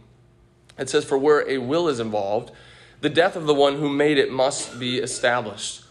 it 0.79 0.89
says, 0.89 1.05
For 1.05 1.19
where 1.19 1.48
a 1.48 1.60
will 1.60 1.88
is 1.89 2.00
involved, 2.00 2.50
the 3.01 3.10
death 3.10 3.36
of 3.36 3.46
the 3.46 3.53
one 3.53 3.75
who 3.75 3.88
made 3.88 4.17
it 4.17 4.31
must 4.31 4.79
be 4.79 4.98
established. 4.98 5.84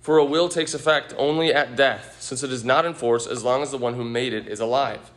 For 0.00 0.16
a 0.16 0.24
will 0.24 0.48
takes 0.48 0.72
effect 0.72 1.14
only 1.18 1.52
at 1.52 1.76
death, 1.76 2.16
since 2.20 2.42
it 2.42 2.50
is 2.50 2.64
not 2.64 2.86
in 2.86 2.94
force 2.94 3.26
as 3.26 3.44
long 3.44 3.62
as 3.62 3.70
the 3.70 3.78
one 3.78 3.94
who 3.94 4.04
made 4.04 4.32
it 4.32 4.48
is 4.48 4.60
alive. 4.60 5.10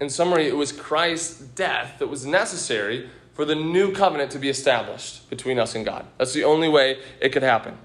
In 0.00 0.08
summary, 0.08 0.48
it 0.48 0.56
was 0.56 0.72
Christ's 0.72 1.38
death 1.38 1.98
that 1.98 2.08
was 2.08 2.24
necessary 2.24 3.08
for 3.34 3.44
the 3.44 3.54
new 3.54 3.92
covenant 3.92 4.30
to 4.32 4.38
be 4.38 4.48
established 4.48 5.28
between 5.30 5.58
us 5.58 5.74
and 5.74 5.84
God. 5.84 6.06
That's 6.18 6.32
the 6.32 6.44
only 6.44 6.68
way 6.68 6.98
it 7.20 7.30
could 7.30 7.42
happen. 7.42 7.78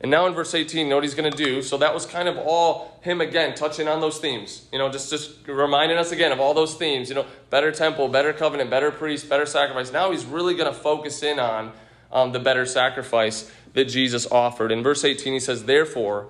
And 0.00 0.10
now 0.10 0.26
in 0.26 0.34
verse 0.34 0.54
18, 0.54 0.88
know 0.88 0.96
what 0.96 1.04
he's 1.04 1.14
going 1.14 1.30
to 1.30 1.36
do. 1.36 1.62
So 1.62 1.78
that 1.78 1.94
was 1.94 2.04
kind 2.04 2.28
of 2.28 2.36
all 2.36 3.00
him 3.02 3.22
again, 3.22 3.54
touching 3.54 3.88
on 3.88 4.02
those 4.02 4.18
themes. 4.18 4.66
You 4.70 4.78
know, 4.78 4.90
just, 4.90 5.08
just 5.08 5.48
reminding 5.48 5.96
us 5.96 6.12
again 6.12 6.30
of 6.30 6.40
all 6.40 6.52
those 6.52 6.74
themes. 6.74 7.08
You 7.08 7.14
know, 7.14 7.26
better 7.48 7.72
temple, 7.72 8.08
better 8.08 8.34
covenant, 8.34 8.68
better 8.68 8.90
priest, 8.90 9.30
better 9.30 9.46
sacrifice. 9.46 9.92
Now 9.92 10.10
he's 10.10 10.26
really 10.26 10.54
going 10.54 10.70
to 10.70 10.78
focus 10.78 11.22
in 11.22 11.38
on 11.38 11.72
um, 12.12 12.32
the 12.32 12.38
better 12.38 12.66
sacrifice 12.66 13.50
that 13.74 13.84
Jesus 13.84 14.26
offered. 14.30 14.72
In 14.72 14.82
verse 14.82 15.04
18, 15.04 15.34
he 15.34 15.40
says, 15.40 15.64
Therefore, 15.64 16.28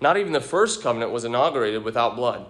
not 0.00 0.16
even 0.16 0.32
the 0.32 0.40
first 0.40 0.82
covenant 0.82 1.10
was 1.10 1.24
inaugurated 1.24 1.82
without 1.82 2.16
blood. 2.16 2.46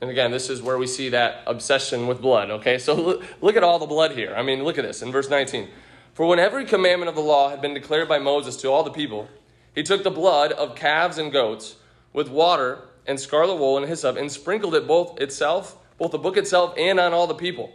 And 0.00 0.10
again, 0.10 0.30
this 0.30 0.48
is 0.48 0.62
where 0.62 0.78
we 0.78 0.86
see 0.86 1.10
that 1.10 1.42
obsession 1.46 2.06
with 2.06 2.22
blood, 2.22 2.50
okay? 2.50 2.78
So 2.78 2.94
look, 2.94 3.24
look 3.42 3.56
at 3.56 3.62
all 3.62 3.78
the 3.78 3.86
blood 3.86 4.12
here. 4.12 4.34
I 4.34 4.42
mean, 4.42 4.64
look 4.64 4.78
at 4.78 4.84
this 4.84 5.02
in 5.02 5.12
verse 5.12 5.28
19. 5.28 5.68
For 6.14 6.26
when 6.26 6.38
every 6.38 6.64
commandment 6.64 7.10
of 7.10 7.14
the 7.14 7.20
law 7.20 7.50
had 7.50 7.60
been 7.60 7.74
declared 7.74 8.08
by 8.08 8.18
Moses 8.18 8.56
to 8.58 8.68
all 8.68 8.82
the 8.82 8.90
people, 8.90 9.28
he 9.74 9.82
took 9.82 10.02
the 10.02 10.10
blood 10.10 10.52
of 10.52 10.74
calves 10.74 11.18
and 11.18 11.30
goats 11.30 11.76
with 12.12 12.28
water 12.30 12.88
and 13.06 13.20
scarlet 13.20 13.56
wool 13.56 13.76
and 13.76 13.86
hyssop 13.86 14.16
and 14.16 14.32
sprinkled 14.32 14.74
it 14.74 14.86
both 14.86 15.20
itself, 15.20 15.76
both 15.98 16.12
the 16.12 16.18
book 16.18 16.36
itself 16.36 16.74
and 16.78 16.98
on 16.98 17.12
all 17.12 17.26
the 17.26 17.34
people. 17.34 17.72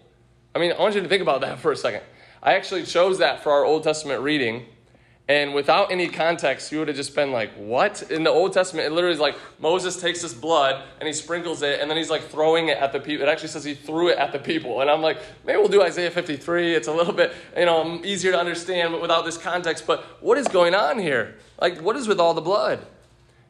I 0.55 0.59
mean, 0.59 0.71
I 0.71 0.79
want 0.79 0.95
you 0.95 1.01
to 1.01 1.07
think 1.07 1.21
about 1.21 1.41
that 1.41 1.59
for 1.59 1.71
a 1.71 1.77
second. 1.77 2.01
I 2.41 2.55
actually 2.55 2.83
chose 2.83 3.19
that 3.19 3.43
for 3.43 3.51
our 3.51 3.65
Old 3.65 3.83
Testament 3.83 4.21
reading 4.21 4.65
And 5.27 5.55
without 5.55 5.91
any 5.91 6.07
context, 6.07 6.71
you 6.71 6.77
would 6.77 6.87
have 6.87 6.97
just 6.97 7.15
been 7.15 7.31
like, 7.31 7.51
what? 7.55 8.03
In 8.11 8.23
the 8.23 8.29
Old 8.29 8.53
Testament, 8.53 8.85
it 8.85 8.91
literally 8.91 9.15
is 9.15 9.19
like 9.19 9.35
Moses 9.59 9.99
takes 9.99 10.21
this 10.21 10.35
blood 10.35 10.83
and 10.99 11.07
he 11.07 11.13
sprinkles 11.13 11.63
it, 11.63 11.79
and 11.79 11.89
then 11.89 11.97
he's 11.97 12.11
like 12.11 12.21
throwing 12.29 12.67
it 12.67 12.77
at 12.77 12.93
the 12.93 12.99
people. 12.99 13.25
It 13.25 13.29
actually 13.31 13.47
says 13.47 13.63
he 13.63 13.73
threw 13.73 14.09
it 14.09 14.19
at 14.19 14.31
the 14.31 14.37
people. 14.37 14.81
And 14.81 14.89
I'm 14.89 15.01
like, 15.01 15.17
maybe 15.43 15.57
we'll 15.57 15.67
do 15.67 15.81
Isaiah 15.81 16.11
53. 16.11 16.75
It's 16.75 16.87
a 16.87 16.93
little 16.93 17.13
bit, 17.13 17.33
you 17.57 17.65
know, 17.65 17.99
easier 18.03 18.33
to 18.33 18.39
understand 18.39 18.91
but 18.91 19.01
without 19.01 19.25
this 19.25 19.37
context. 19.37 19.87
But 19.87 20.03
what 20.21 20.37
is 20.37 20.47
going 20.47 20.75
on 20.75 20.99
here? 20.99 21.37
Like, 21.59 21.81
what 21.81 21.95
is 21.95 22.07
with 22.07 22.19
all 22.19 22.35
the 22.35 22.41
blood? 22.41 22.85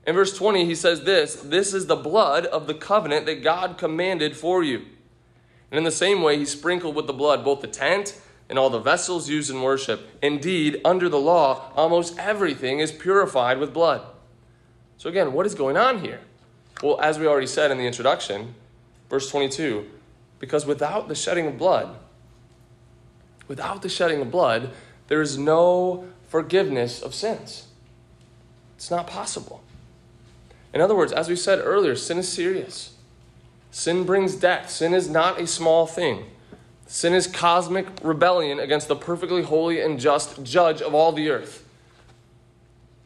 In 0.07 0.15
verse 0.15 0.37
20, 0.37 0.65
he 0.65 0.75
says 0.75 1.03
this 1.03 1.35
This 1.35 1.73
is 1.73 1.87
the 1.87 1.97
blood 1.97 2.45
of 2.45 2.67
the 2.67 2.73
covenant 2.73 3.25
that 3.25 3.43
God 3.43 3.77
commanded 3.77 4.37
for 4.37 4.63
you. 4.63 4.85
And 5.71 5.77
in 5.77 5.83
the 5.83 5.91
same 5.91 6.21
way, 6.21 6.37
he 6.37 6.45
sprinkled 6.45 6.95
with 6.95 7.07
the 7.07 7.13
blood 7.13 7.43
both 7.43 7.59
the 7.59 7.67
tent 7.67 8.21
and 8.49 8.59
all 8.59 8.69
the 8.69 8.79
vessels 8.79 9.29
used 9.29 9.49
in 9.49 9.61
worship. 9.61 10.07
Indeed, 10.21 10.81
under 10.85 11.09
the 11.09 11.19
law, 11.19 11.71
almost 11.75 12.17
everything 12.19 12.79
is 12.79 12.91
purified 12.91 13.57
with 13.57 13.73
blood. 13.73 14.01
So, 14.97 15.09
again, 15.09 15.33
what 15.33 15.45
is 15.45 15.55
going 15.55 15.77
on 15.77 15.99
here? 15.99 16.21
Well, 16.81 16.99
as 17.01 17.17
we 17.17 17.27
already 17.27 17.47
said 17.47 17.71
in 17.71 17.77
the 17.77 17.87
introduction, 17.87 18.55
verse 19.09 19.29
22 19.29 19.89
because 20.39 20.65
without 20.65 21.07
the 21.07 21.15
shedding 21.15 21.47
of 21.47 21.57
blood, 21.57 21.95
without 23.47 23.81
the 23.81 23.89
shedding 23.89 24.21
of 24.21 24.29
blood, 24.29 24.71
there 25.07 25.21
is 25.21 25.37
no 25.37 26.05
forgiveness 26.27 27.01
of 27.01 27.15
sins. 27.15 27.67
It's 28.75 28.91
not 28.91 29.07
possible. 29.07 29.63
In 30.73 30.81
other 30.81 30.95
words, 30.95 31.13
as 31.13 31.29
we 31.29 31.35
said 31.35 31.59
earlier, 31.63 31.95
sin 31.95 32.17
is 32.17 32.31
serious. 32.31 32.95
Sin 33.71 34.03
brings 34.03 34.35
death. 34.35 34.69
Sin 34.69 34.93
is 34.93 35.09
not 35.09 35.39
a 35.39 35.47
small 35.47 35.85
thing. 35.85 36.25
Sin 36.87 37.13
is 37.13 37.27
cosmic 37.27 37.87
rebellion 38.03 38.59
against 38.59 38.87
the 38.87 38.95
perfectly 38.95 39.41
holy 39.41 39.81
and 39.81 39.99
just 39.99 40.43
judge 40.43 40.81
of 40.81 40.93
all 40.93 41.11
the 41.11 41.29
earth. 41.29 41.67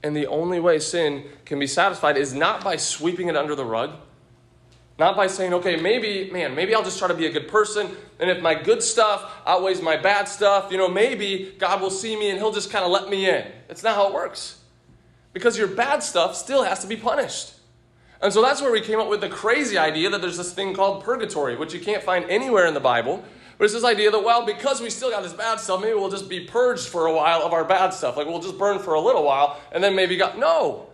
And 0.04 0.16
the 0.16 0.28
only 0.28 0.60
way 0.60 0.80
sin 0.80 1.26
can 1.46 1.60
be 1.60 1.68
satisfied 1.68 2.18
is 2.18 2.34
not 2.34 2.64
by 2.64 2.76
sweeping 2.76 3.28
it 3.28 3.36
under 3.36 3.56
the 3.56 3.66
rug, 3.66 3.94
not 4.98 5.16
by 5.16 5.28
saying, 5.28 5.54
okay, 5.54 5.78
maybe, 5.78 6.30
man, 6.30 6.56
maybe 6.56 6.76
I'll 6.76 6.84
just 6.84 7.00
try 7.00 7.08
to 7.08 7.14
be 7.14 7.26
a 7.26 7.32
good 7.32 7.48
person, 7.48 7.90
and 8.20 8.30
if 8.30 8.42
my 8.42 8.54
good 8.54 8.84
stuff 8.84 9.32
outweighs 9.46 9.82
my 9.82 9.96
bad 9.96 10.28
stuff, 10.28 10.72
you 10.72 10.78
know, 10.78 10.90
maybe 10.90 11.56
God 11.58 11.82
will 11.82 11.90
see 11.90 12.18
me 12.18 12.30
and 12.30 12.38
He'll 12.38 12.52
just 12.52 12.70
kind 12.70 12.84
of 12.84 12.92
let 12.92 13.10
me 13.10 13.30
in. 13.30 13.46
It's 13.70 13.82
not 13.82 13.96
how 13.96 14.08
it 14.08 14.14
works. 14.14 14.60
Because 15.32 15.58
your 15.58 15.68
bad 15.68 16.04
stuff 16.04 16.36
still 16.36 16.64
has 16.64 16.80
to 16.80 16.88
be 16.88 16.98
punished. 16.98 17.54
And 18.22 18.34
so 18.34 18.42
that's 18.42 18.62
where 18.62 18.72
we 18.72 18.82
came 18.82 19.00
up 19.00 19.08
with 19.08 19.22
the 19.22 19.30
crazy 19.30 19.78
idea 19.78 20.10
that 20.10 20.20
there's 20.20 20.36
this 20.36 20.54
thing 20.54 20.74
called 20.74 21.04
purgatory, 21.04 21.56
which 21.56 21.74
you 21.74 21.80
can't 21.80 22.04
find 22.04 22.26
anywhere 22.30 22.66
in 22.66 22.74
the 22.74 22.82
Bible. 22.82 23.24
But 23.60 23.66
it's 23.66 23.74
this 23.74 23.84
idea 23.84 24.10
that, 24.10 24.24
well, 24.24 24.46
because 24.46 24.80
we 24.80 24.90
still 24.90 25.12
got 25.12 25.22
this 25.22 25.34
bad 25.34 25.60
stuff, 25.60 25.82
maybe 25.82 25.94
we'll 25.94 26.10
just 26.10 26.30
be 26.30 26.40
purged 26.40 26.88
for 26.88 27.08
a 27.08 27.14
while 27.14 27.42
of 27.42 27.52
our 27.52 27.66
bad 27.66 27.90
stuff. 27.90 28.16
Like 28.16 28.26
we'll 28.26 28.40
just 28.40 28.58
burn 28.58 28.80
for 28.80 28.94
a 28.94 29.02
little 29.02 29.26
while 29.26 29.60
and 29.74 29.84
then 29.84 29.96
maybe 29.96 30.16
got. 30.16 30.40
No! 30.40 30.88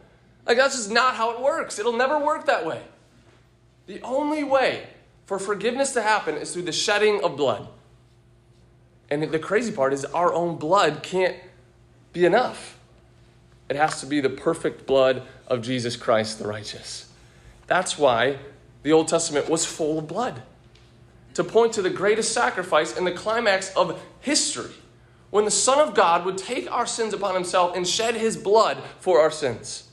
Like 0.47 0.57
that's 0.57 0.75
just 0.75 0.89
not 0.89 1.13
how 1.13 1.29
it 1.35 1.41
works. 1.41 1.77
It'll 1.77 1.95
never 1.95 2.17
work 2.17 2.47
that 2.47 2.65
way. 2.65 2.81
The 3.85 4.01
only 4.01 4.43
way 4.43 4.87
for 5.27 5.37
forgiveness 5.37 5.93
to 5.93 6.01
happen 6.01 6.37
is 6.37 6.53
through 6.53 6.63
the 6.63 6.71
shedding 6.71 7.23
of 7.23 7.37
blood. 7.37 7.67
And 9.11 9.21
the 9.21 9.37
crazy 9.37 9.71
part 9.71 9.93
is 9.93 10.03
our 10.03 10.33
own 10.33 10.55
blood 10.55 11.03
can't 11.03 11.35
be 12.13 12.25
enough. 12.25 12.79
It 13.69 13.75
has 13.75 13.99
to 13.99 14.07
be 14.07 14.21
the 14.21 14.29
perfect 14.29 14.87
blood 14.87 15.21
of 15.47 15.61
Jesus 15.61 15.95
Christ 15.95 16.39
the 16.39 16.47
righteous. 16.47 17.11
That's 17.67 17.95
why 17.95 18.39
the 18.81 18.91
Old 18.91 19.07
Testament 19.07 19.49
was 19.49 19.65
full 19.65 19.99
of 19.99 20.07
blood 20.07 20.41
to 21.35 21.43
point 21.43 21.73
to 21.73 21.81
the 21.81 21.89
greatest 21.89 22.33
sacrifice 22.33 22.97
and 22.97 23.05
the 23.05 23.11
climax 23.11 23.71
of 23.75 24.01
history 24.21 24.73
when 25.29 25.45
the 25.45 25.51
Son 25.51 25.79
of 25.85 25.93
God 25.93 26.25
would 26.25 26.37
take 26.37 26.71
our 26.71 26.85
sins 26.85 27.13
upon 27.13 27.35
himself 27.35 27.75
and 27.75 27.87
shed 27.87 28.15
his 28.15 28.37
blood 28.37 28.81
for 28.99 29.19
our 29.19 29.31
sins. 29.31 29.89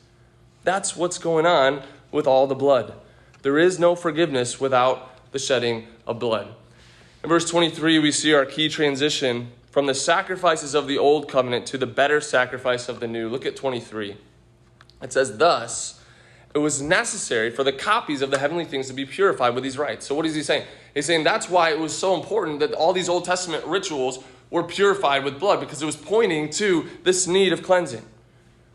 That's 0.64 0.96
what's 0.96 1.18
going 1.18 1.46
on 1.46 1.82
with 2.12 2.26
all 2.26 2.46
the 2.46 2.54
blood. 2.54 2.94
There 3.42 3.58
is 3.58 3.78
no 3.78 3.96
forgiveness 3.96 4.60
without 4.60 5.32
the 5.32 5.38
shedding 5.40 5.88
of 6.06 6.20
blood. 6.20 6.54
In 7.24 7.28
verse 7.28 7.48
23, 7.50 7.98
we 7.98 8.12
see 8.12 8.32
our 8.32 8.46
key 8.46 8.68
transition 8.68 9.50
from 9.70 9.86
the 9.86 9.94
sacrifices 9.94 10.74
of 10.74 10.86
the 10.86 10.98
old 10.98 11.28
covenant 11.28 11.66
to 11.66 11.78
the 11.78 11.86
better 11.86 12.20
sacrifice 12.20 12.88
of 12.88 13.00
the 13.00 13.08
new. 13.08 13.28
Look 13.28 13.46
at 13.46 13.56
23. 13.56 14.16
It 15.02 15.12
says, 15.12 15.38
Thus, 15.38 16.00
it 16.54 16.58
was 16.58 16.82
necessary 16.82 17.50
for 17.50 17.64
the 17.64 17.72
copies 17.72 18.20
of 18.20 18.30
the 18.30 18.38
heavenly 18.38 18.64
things 18.64 18.88
to 18.88 18.92
be 18.92 19.06
purified 19.06 19.54
with 19.54 19.64
these 19.64 19.78
rites. 19.78 20.06
So, 20.06 20.14
what 20.14 20.26
is 20.26 20.34
he 20.34 20.42
saying? 20.42 20.66
He's 20.94 21.06
saying 21.06 21.24
that's 21.24 21.48
why 21.48 21.70
it 21.70 21.78
was 21.78 21.96
so 21.96 22.14
important 22.14 22.60
that 22.60 22.72
all 22.72 22.92
these 22.92 23.08
Old 23.08 23.24
Testament 23.24 23.64
rituals 23.64 24.22
were 24.50 24.62
purified 24.62 25.24
with 25.24 25.40
blood, 25.40 25.60
because 25.60 25.80
it 25.80 25.86
was 25.86 25.96
pointing 25.96 26.50
to 26.50 26.86
this 27.04 27.26
need 27.26 27.52
of 27.52 27.62
cleansing. 27.62 28.04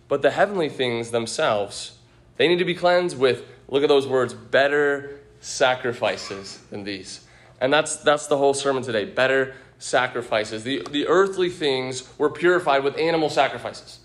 But 0.07 0.23
the 0.23 0.31
heavenly 0.31 0.69
things 0.69 1.11
themselves, 1.11 1.97
they 2.37 2.47
need 2.47 2.57
to 2.57 2.65
be 2.65 2.73
cleansed 2.73 3.17
with, 3.17 3.45
look 3.67 3.83
at 3.83 3.89
those 3.89 4.07
words, 4.07 4.33
better 4.33 5.19
sacrifices 5.39 6.59
than 6.71 6.83
these. 6.83 7.25
And 7.61 7.71
that's, 7.71 7.97
that's 7.97 8.25
the 8.25 8.37
whole 8.37 8.53
sermon 8.53 8.83
today 8.83 9.05
better 9.05 9.55
sacrifices. 9.79 10.63
The, 10.63 10.81
the 10.89 11.07
earthly 11.07 11.49
things 11.49 12.09
were 12.17 12.31
purified 12.31 12.83
with 12.83 12.97
animal 12.97 13.29
sacrifices. 13.29 13.99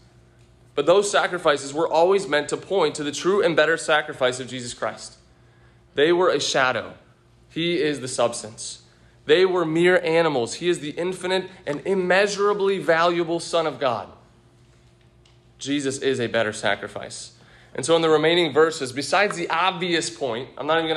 But 0.75 0.87
those 0.87 1.11
sacrifices 1.11 1.75
were 1.75 1.89
always 1.89 2.27
meant 2.27 2.49
to 2.49 2.57
point 2.57 2.95
to 2.95 3.05
the 3.05 3.13
true 3.13 3.43
and 3.43 3.55
better 3.55 3.77
sacrifice 3.77 4.41
of 4.41 4.49
Jesus 4.49 4.73
Christ. 4.75 5.19
They 5.95 6.13
were 6.13 6.31
a 6.31 6.41
shadow, 6.41 6.95
He 7.49 7.81
is 7.81 8.01
the 8.01 8.09
substance. 8.09 8.83
They 9.25 9.47
were 9.47 9.65
mere 9.65 10.03
animals. 10.03 10.55
He 10.55 10.69
is 10.69 10.81
the 10.81 10.91
infinite 10.91 11.49
and 11.65 11.81
immeasurably 11.87 12.79
valuable 12.79 13.39
Son 13.39 13.69
of 13.69 13.79
God. 13.79 14.09
Jesus 15.59 15.99
is 15.99 16.19
a 16.19 16.27
better 16.27 16.53
sacrifice. 16.53 17.33
And 17.75 17.87
so, 17.87 17.95
in 17.95 18.03
the 18.03 18.11
remaining 18.11 18.53
verses, 18.53 18.93
besides 18.93 19.37
the 19.37 19.49
obvious 19.49 20.11
point, 20.11 20.49
I'm 20.59 20.67
not 20.67 20.83
even 20.85 20.97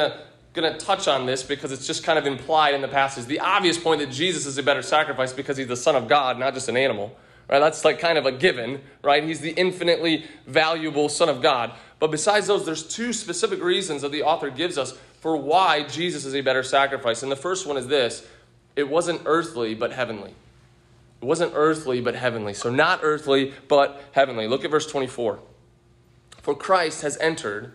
going 0.54 0.74
to 0.74 0.78
touch 0.80 1.08
on 1.08 1.26
this 1.26 1.44
because 1.44 1.72
it's 1.72 1.86
just 1.86 2.04
kind 2.04 2.18
of 2.18 2.26
implied 2.26 2.74
in 2.74 2.82
the 2.82 2.88
passage. 2.88 3.26
The 3.26 3.40
obvious 3.42 3.78
point 3.78 4.00
that 4.02 4.10
Jesus 4.10 4.46
is 4.46 4.58
a 4.58 4.64
better 4.64 4.82
sacrifice 4.82 5.32
because 5.32 5.56
he's 5.58 5.68
the 5.68 5.78
Son 5.78 5.96
of 5.96 6.08
God, 6.08 6.40
not 6.40 6.54
just 6.54 6.68
an 6.68 6.78
animal. 6.78 7.16
Right? 7.50 7.60
That's 7.60 7.86
like 7.86 8.00
kind 8.00 8.18
of 8.18 8.26
a 8.26 8.32
given, 8.32 8.82
right? 9.04 9.24
He's 9.24 9.40
the 9.40 9.52
infinitely 9.52 10.26
valuable 10.48 11.10
Son 11.10 11.30
of 11.30 11.42
God. 11.42 11.74
But 12.00 12.12
besides 12.12 12.48
those, 12.48 12.66
there's 12.66 12.84
two 12.84 13.14
specific 13.14 13.62
reasons 13.62 14.02
that 14.02 14.12
the 14.12 14.24
author 14.24 14.50
gives 14.50 14.78
us 14.78 14.98
for 15.20 15.38
why 15.38 15.84
Jesus 15.84 16.26
is 16.26 16.36
a 16.36 16.42
better 16.42 16.64
sacrifice. 16.64 17.24
And 17.24 17.32
the 17.32 17.36
first 17.36 17.68
one 17.68 17.78
is 17.78 17.88
this 17.88 18.28
it 18.76 18.90
wasn't 18.90 19.22
earthly, 19.26 19.74
but 19.74 19.94
heavenly. 19.94 20.34
It 21.22 21.26
wasn't 21.26 21.54
earthly, 21.56 22.02
but 22.02 22.16
heavenly. 22.16 22.54
So 22.54 22.70
not 22.70 23.00
earthly, 23.02 23.54
but 23.68 24.04
heavenly. 24.12 24.48
Look 24.48 24.66
at 24.66 24.72
verse 24.72 24.88
24. 24.88 25.40
For 26.42 26.56
Christ 26.56 27.02
has 27.02 27.18
entered 27.18 27.74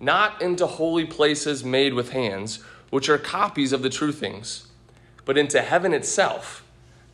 not 0.00 0.42
into 0.42 0.66
holy 0.66 1.04
places 1.04 1.62
made 1.62 1.94
with 1.94 2.10
hands, 2.10 2.58
which 2.90 3.08
are 3.08 3.18
copies 3.18 3.72
of 3.72 3.82
the 3.82 3.90
true 3.90 4.10
things, 4.10 4.66
but 5.24 5.38
into 5.38 5.62
heaven 5.62 5.94
itself 5.94 6.61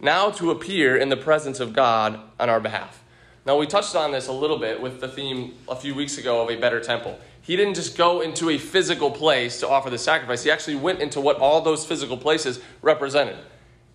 now 0.00 0.30
to 0.30 0.50
appear 0.50 0.96
in 0.96 1.08
the 1.08 1.16
presence 1.16 1.60
of 1.60 1.72
God 1.72 2.20
on 2.38 2.48
our 2.48 2.60
behalf. 2.60 3.02
Now, 3.46 3.56
we 3.56 3.66
touched 3.66 3.96
on 3.96 4.12
this 4.12 4.28
a 4.28 4.32
little 4.32 4.58
bit 4.58 4.80
with 4.80 5.00
the 5.00 5.08
theme 5.08 5.54
a 5.68 5.74
few 5.74 5.94
weeks 5.94 6.18
ago 6.18 6.42
of 6.42 6.50
a 6.50 6.56
better 6.56 6.80
temple. 6.80 7.18
He 7.40 7.56
didn't 7.56 7.74
just 7.74 7.96
go 7.96 8.20
into 8.20 8.50
a 8.50 8.58
physical 8.58 9.10
place 9.10 9.60
to 9.60 9.68
offer 9.68 9.88
the 9.88 9.98
sacrifice, 9.98 10.44
he 10.44 10.50
actually 10.50 10.76
went 10.76 11.00
into 11.00 11.20
what 11.20 11.38
all 11.38 11.62
those 11.62 11.86
physical 11.86 12.18
places 12.18 12.60
represented. 12.82 13.38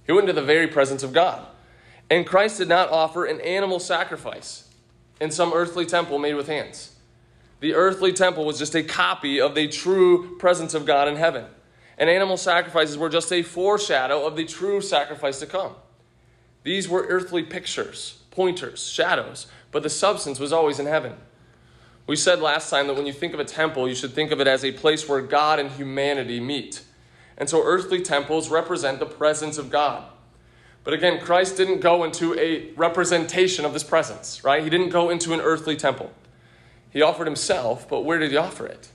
He 0.06 0.12
went 0.12 0.28
into 0.28 0.40
the 0.40 0.46
very 0.46 0.68
presence 0.68 1.04
of 1.04 1.14
God. 1.14 1.46
And 2.10 2.26
Christ 2.26 2.58
did 2.58 2.68
not 2.68 2.90
offer 2.90 3.26
an 3.26 3.40
animal 3.42 3.80
sacrifice 3.80 4.70
in 5.22 5.32
some 5.32 5.54
earthly 5.54 5.86
temple 5.86 6.20
made 6.20 6.34
with 6.34 6.48
hands. 6.48 6.96
The 7.60 7.76
earthly 7.76 8.12
temple 8.12 8.44
was 8.44 8.60
just 8.60 8.76
a 8.76 8.84
copy 8.84 9.40
of 9.40 9.56
the 9.56 9.68
true 9.68 10.38
presence 10.38 10.74
of 10.74 10.86
God 10.86 11.08
in 11.08 11.16
heaven. 11.16 11.46
And 11.98 12.10
animal 12.10 12.38
sacrifices 12.38 12.98
were 12.98 13.10
just 13.10 13.32
a 13.32 13.44
foreshadow 13.44 14.26
of 14.26 14.36
the 14.36 14.46
true 14.46 14.82
sacrifice 14.82 15.40
to 15.40 15.46
come. 15.46 15.76
These 16.64 16.88
were 16.88 17.06
earthly 17.08 17.44
pictures, 17.44 18.20
pointers, 18.32 18.88
shadows, 18.88 19.48
but 19.72 19.84
the 19.84 19.90
substance 19.90 20.40
was 20.40 20.54
always 20.54 20.80
in 20.80 20.86
heaven. 20.86 21.14
We 22.06 22.16
said 22.16 22.42
last 22.42 22.70
time 22.70 22.88
that 22.88 22.96
when 22.96 23.06
you 23.06 23.14
think 23.14 23.34
of 23.34 23.40
a 23.40 23.46
temple, 23.46 23.88
you 23.88 23.96
should 23.96 24.14
think 24.14 24.32
of 24.32 24.42
it 24.42 24.48
as 24.48 24.66
a 24.66 24.72
place 24.72 25.08
where 25.08 25.22
God 25.22 25.60
and 25.60 25.72
humanity 25.72 26.40
meet. 26.40 26.84
And 27.38 27.50
so 27.50 27.64
earthly 27.64 28.02
temples 28.02 28.50
represent 28.50 29.00
the 29.00 29.06
presence 29.06 29.58
of 29.58 29.70
God. 29.70 30.04
But 30.84 30.94
again, 30.94 31.22
Christ 31.22 31.56
didn't 31.56 31.80
go 31.80 32.04
into 32.04 32.38
a 32.38 32.72
representation 32.74 33.64
of 33.64 33.74
this 33.74 33.84
presence, 33.84 34.44
right? 34.44 34.64
He 34.64 34.70
didn't 34.70 34.90
go 34.90 35.10
into 35.10 35.34
an 35.34 35.40
earthly 35.40 35.78
temple. 35.78 36.12
He 36.90 37.02
offered 37.02 37.26
himself, 37.26 37.88
but 37.88 38.02
where 38.02 38.20
did 38.20 38.32
he 38.32 38.38
offer 38.38 38.66
it? 38.68 38.90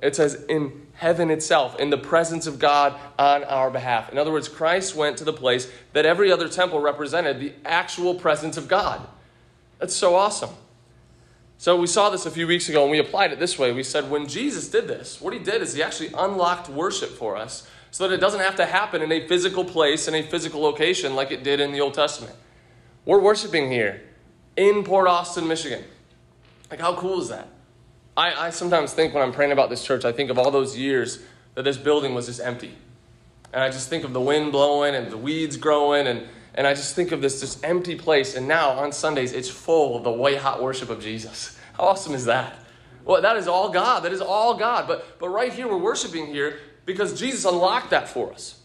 It 0.00 0.14
says 0.14 0.44
in 0.48 0.86
heaven 0.94 1.30
itself, 1.30 1.78
in 1.78 1.90
the 1.90 1.98
presence 1.98 2.46
of 2.46 2.58
God 2.58 2.98
on 3.18 3.44
our 3.44 3.70
behalf. 3.70 4.10
In 4.10 4.18
other 4.18 4.32
words, 4.32 4.48
Christ 4.48 4.94
went 4.94 5.16
to 5.18 5.24
the 5.24 5.32
place 5.32 5.70
that 5.92 6.06
every 6.06 6.30
other 6.30 6.48
temple 6.48 6.80
represented 6.80 7.40
the 7.40 7.52
actual 7.64 8.14
presence 8.14 8.56
of 8.56 8.68
God. 8.68 9.06
That's 9.78 9.94
so 9.94 10.14
awesome. 10.14 10.50
So 11.56 11.76
we 11.76 11.88
saw 11.88 12.10
this 12.10 12.26
a 12.26 12.30
few 12.30 12.46
weeks 12.46 12.68
ago 12.68 12.82
and 12.82 12.90
we 12.90 13.00
applied 13.00 13.32
it 13.32 13.40
this 13.40 13.58
way. 13.58 13.72
We 13.72 13.82
said 13.82 14.10
when 14.10 14.28
Jesus 14.28 14.68
did 14.68 14.86
this, 14.86 15.20
what 15.20 15.32
he 15.32 15.40
did 15.40 15.60
is 15.62 15.74
he 15.74 15.82
actually 15.82 16.12
unlocked 16.16 16.68
worship 16.68 17.10
for 17.10 17.36
us 17.36 17.68
so 17.90 18.06
that 18.06 18.14
it 18.14 18.20
doesn't 18.20 18.40
have 18.40 18.56
to 18.56 18.66
happen 18.66 19.02
in 19.02 19.10
a 19.10 19.26
physical 19.26 19.64
place, 19.64 20.06
in 20.06 20.14
a 20.14 20.22
physical 20.22 20.60
location 20.60 21.16
like 21.16 21.32
it 21.32 21.42
did 21.42 21.58
in 21.58 21.72
the 21.72 21.80
Old 21.80 21.94
Testament. 21.94 22.34
We're 23.04 23.18
worshiping 23.18 23.72
here 23.72 24.02
in 24.56 24.84
Port 24.84 25.08
Austin, 25.08 25.48
Michigan. 25.48 25.82
Like, 26.70 26.80
how 26.80 26.94
cool 26.94 27.20
is 27.20 27.28
that? 27.30 27.48
I, 28.18 28.48
I 28.48 28.50
sometimes 28.50 28.92
think 28.92 29.14
when 29.14 29.22
I'm 29.22 29.30
praying 29.30 29.52
about 29.52 29.70
this 29.70 29.84
church, 29.84 30.04
I 30.04 30.10
think 30.10 30.28
of 30.28 30.40
all 30.40 30.50
those 30.50 30.76
years 30.76 31.22
that 31.54 31.62
this 31.62 31.76
building 31.76 32.16
was 32.16 32.26
just 32.26 32.40
empty. 32.40 32.74
And 33.52 33.62
I 33.62 33.70
just 33.70 33.88
think 33.88 34.02
of 34.02 34.12
the 34.12 34.20
wind 34.20 34.50
blowing 34.50 34.96
and 34.96 35.08
the 35.08 35.16
weeds 35.16 35.56
growing, 35.56 36.08
and, 36.08 36.26
and 36.56 36.66
I 36.66 36.74
just 36.74 36.96
think 36.96 37.12
of 37.12 37.22
this 37.22 37.38
just 37.38 37.64
empty 37.64 37.94
place. 37.94 38.34
And 38.34 38.48
now 38.48 38.70
on 38.70 38.90
Sundays, 38.90 39.32
it's 39.32 39.48
full 39.48 39.96
of 39.96 40.02
the 40.02 40.10
white 40.10 40.38
hot 40.38 40.60
worship 40.60 40.90
of 40.90 41.00
Jesus. 41.00 41.56
How 41.74 41.84
awesome 41.84 42.12
is 42.12 42.24
that? 42.24 42.58
Well, 43.04 43.22
that 43.22 43.36
is 43.36 43.46
all 43.46 43.68
God. 43.68 44.00
That 44.00 44.12
is 44.12 44.20
all 44.20 44.54
God. 44.54 44.88
But, 44.88 45.20
but 45.20 45.28
right 45.28 45.52
here, 45.52 45.68
we're 45.68 45.78
worshiping 45.78 46.26
here 46.26 46.58
because 46.86 47.16
Jesus 47.16 47.44
unlocked 47.44 47.90
that 47.90 48.08
for 48.08 48.32
us. 48.32 48.60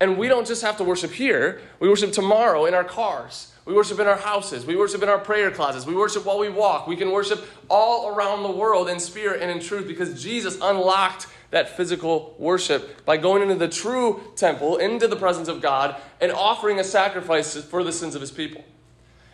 And 0.00 0.18
we 0.18 0.26
don't 0.26 0.48
just 0.48 0.62
have 0.62 0.78
to 0.78 0.84
worship 0.84 1.12
here, 1.12 1.60
we 1.78 1.88
worship 1.88 2.10
tomorrow 2.10 2.66
in 2.66 2.74
our 2.74 2.84
cars. 2.84 3.52
We 3.66 3.74
worship 3.74 3.98
in 3.98 4.06
our 4.06 4.16
houses. 4.16 4.64
We 4.64 4.76
worship 4.76 5.02
in 5.02 5.08
our 5.08 5.18
prayer 5.18 5.50
closets. 5.50 5.84
We 5.84 5.94
worship 5.94 6.24
while 6.24 6.38
we 6.38 6.48
walk. 6.48 6.86
We 6.86 6.94
can 6.94 7.10
worship 7.10 7.44
all 7.68 8.08
around 8.08 8.44
the 8.44 8.50
world 8.50 8.88
in 8.88 9.00
spirit 9.00 9.42
and 9.42 9.50
in 9.50 9.60
truth 9.60 9.88
because 9.88 10.22
Jesus 10.22 10.56
unlocked 10.62 11.26
that 11.50 11.76
physical 11.76 12.36
worship 12.38 13.04
by 13.04 13.16
going 13.16 13.42
into 13.42 13.56
the 13.56 13.68
true 13.68 14.20
temple, 14.36 14.76
into 14.76 15.08
the 15.08 15.16
presence 15.16 15.48
of 15.48 15.60
God, 15.60 15.96
and 16.20 16.30
offering 16.30 16.78
a 16.78 16.84
sacrifice 16.84 17.56
for 17.64 17.82
the 17.82 17.92
sins 17.92 18.14
of 18.14 18.20
his 18.20 18.30
people. 18.30 18.64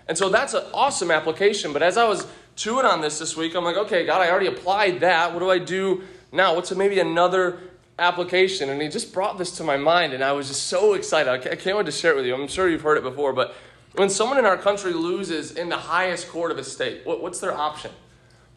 And 0.08 0.16
so 0.16 0.30
that's 0.30 0.54
an 0.54 0.64
awesome 0.72 1.10
application. 1.10 1.74
But 1.74 1.82
as 1.82 1.98
I 1.98 2.08
was 2.08 2.26
chewing 2.56 2.86
on 2.86 3.02
this 3.02 3.18
this 3.18 3.36
week, 3.36 3.54
I'm 3.54 3.64
like, 3.64 3.76
okay, 3.76 4.06
God, 4.06 4.22
I 4.22 4.30
already 4.30 4.46
applied 4.46 5.00
that. 5.00 5.34
What 5.34 5.40
do 5.40 5.50
I 5.50 5.58
do 5.58 6.04
now? 6.32 6.54
What's 6.54 6.74
maybe 6.74 7.00
another 7.00 7.60
application? 7.98 8.70
And 8.70 8.80
he 8.80 8.88
just 8.88 9.12
brought 9.12 9.36
this 9.36 9.50
to 9.58 9.64
my 9.64 9.76
mind, 9.76 10.14
and 10.14 10.24
I 10.24 10.32
was 10.32 10.48
just 10.48 10.68
so 10.68 10.94
excited. 10.94 11.30
I 11.30 11.56
can't 11.56 11.76
wait 11.76 11.86
to 11.86 11.92
share 11.92 12.12
it 12.12 12.16
with 12.16 12.26
you. 12.26 12.34
I'm 12.34 12.48
sure 12.48 12.68
you've 12.68 12.82
heard 12.82 12.96
it 12.96 13.04
before, 13.04 13.34
but 13.34 13.54
when 13.94 14.08
someone 14.08 14.38
in 14.38 14.46
our 14.46 14.56
country 14.56 14.92
loses 14.92 15.52
in 15.52 15.68
the 15.68 15.76
highest 15.76 16.28
court 16.28 16.50
of 16.50 16.58
a 16.58 16.64
state, 16.64 17.02
what, 17.04 17.22
what's 17.22 17.40
their 17.40 17.52
option? 17.52 17.90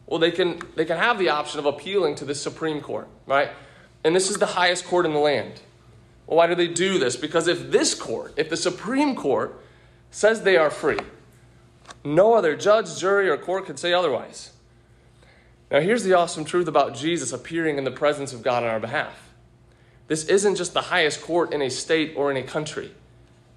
Well, 0.06 0.18
they 0.18 0.30
can, 0.30 0.60
they 0.76 0.84
can 0.84 0.98
have 0.98 1.18
the 1.18 1.30
option 1.30 1.58
of 1.58 1.66
appealing 1.66 2.14
to 2.16 2.24
the 2.24 2.34
Supreme 2.34 2.80
Court, 2.80 3.08
right? 3.26 3.50
And 4.04 4.14
this 4.14 4.30
is 4.30 4.38
the 4.38 4.46
highest 4.46 4.84
court 4.84 5.04
in 5.04 5.12
the 5.12 5.18
land. 5.18 5.60
Well, 6.26 6.38
why 6.38 6.46
do 6.46 6.54
they 6.54 6.68
do 6.68 6.98
this? 6.98 7.16
Because 7.16 7.48
if 7.48 7.70
this 7.70 7.94
court, 7.94 8.34
if 8.36 8.48
the 8.48 8.56
Supreme 8.56 9.14
Court 9.14 9.60
says 10.10 10.42
they 10.42 10.56
are 10.56 10.70
free, 10.70 10.98
no 12.04 12.34
other 12.34 12.56
judge, 12.56 12.98
jury, 12.98 13.28
or 13.28 13.36
court 13.36 13.66
can 13.66 13.76
say 13.76 13.92
otherwise. 13.92 14.52
Now, 15.70 15.80
here's 15.80 16.04
the 16.04 16.14
awesome 16.14 16.44
truth 16.44 16.68
about 16.68 16.94
Jesus 16.94 17.32
appearing 17.32 17.78
in 17.78 17.84
the 17.84 17.90
presence 17.90 18.32
of 18.32 18.42
God 18.42 18.62
on 18.62 18.68
our 18.68 18.80
behalf. 18.80 19.32
This 20.06 20.24
isn't 20.26 20.54
just 20.54 20.72
the 20.72 20.82
highest 20.82 21.20
court 21.20 21.52
in 21.52 21.60
a 21.60 21.70
state 21.70 22.14
or 22.16 22.30
in 22.30 22.36
a 22.36 22.44
country. 22.44 22.92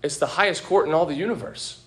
It's 0.01 0.17
the 0.17 0.27
highest 0.27 0.63
court 0.63 0.87
in 0.87 0.93
all 0.93 1.05
the 1.05 1.15
universe. 1.15 1.83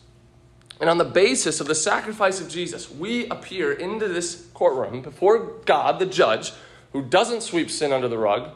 And 0.81 0.91
on 0.91 0.99
the 0.99 1.05
basis 1.05 1.61
of 1.61 1.67
the 1.67 1.75
sacrifice 1.75 2.41
of 2.41 2.49
Jesus, 2.49 2.91
we 2.91 3.29
appear 3.29 3.73
into 3.73 4.09
this 4.09 4.49
courtroom 4.53 5.01
before 5.01 5.61
God, 5.65 5.99
the 5.99 6.07
judge, 6.07 6.53
who 6.93 7.03
doesn't 7.03 7.43
sweep 7.43 7.71
sin 7.71 7.93
under 7.93 8.09
the 8.09 8.19
rug. 8.19 8.51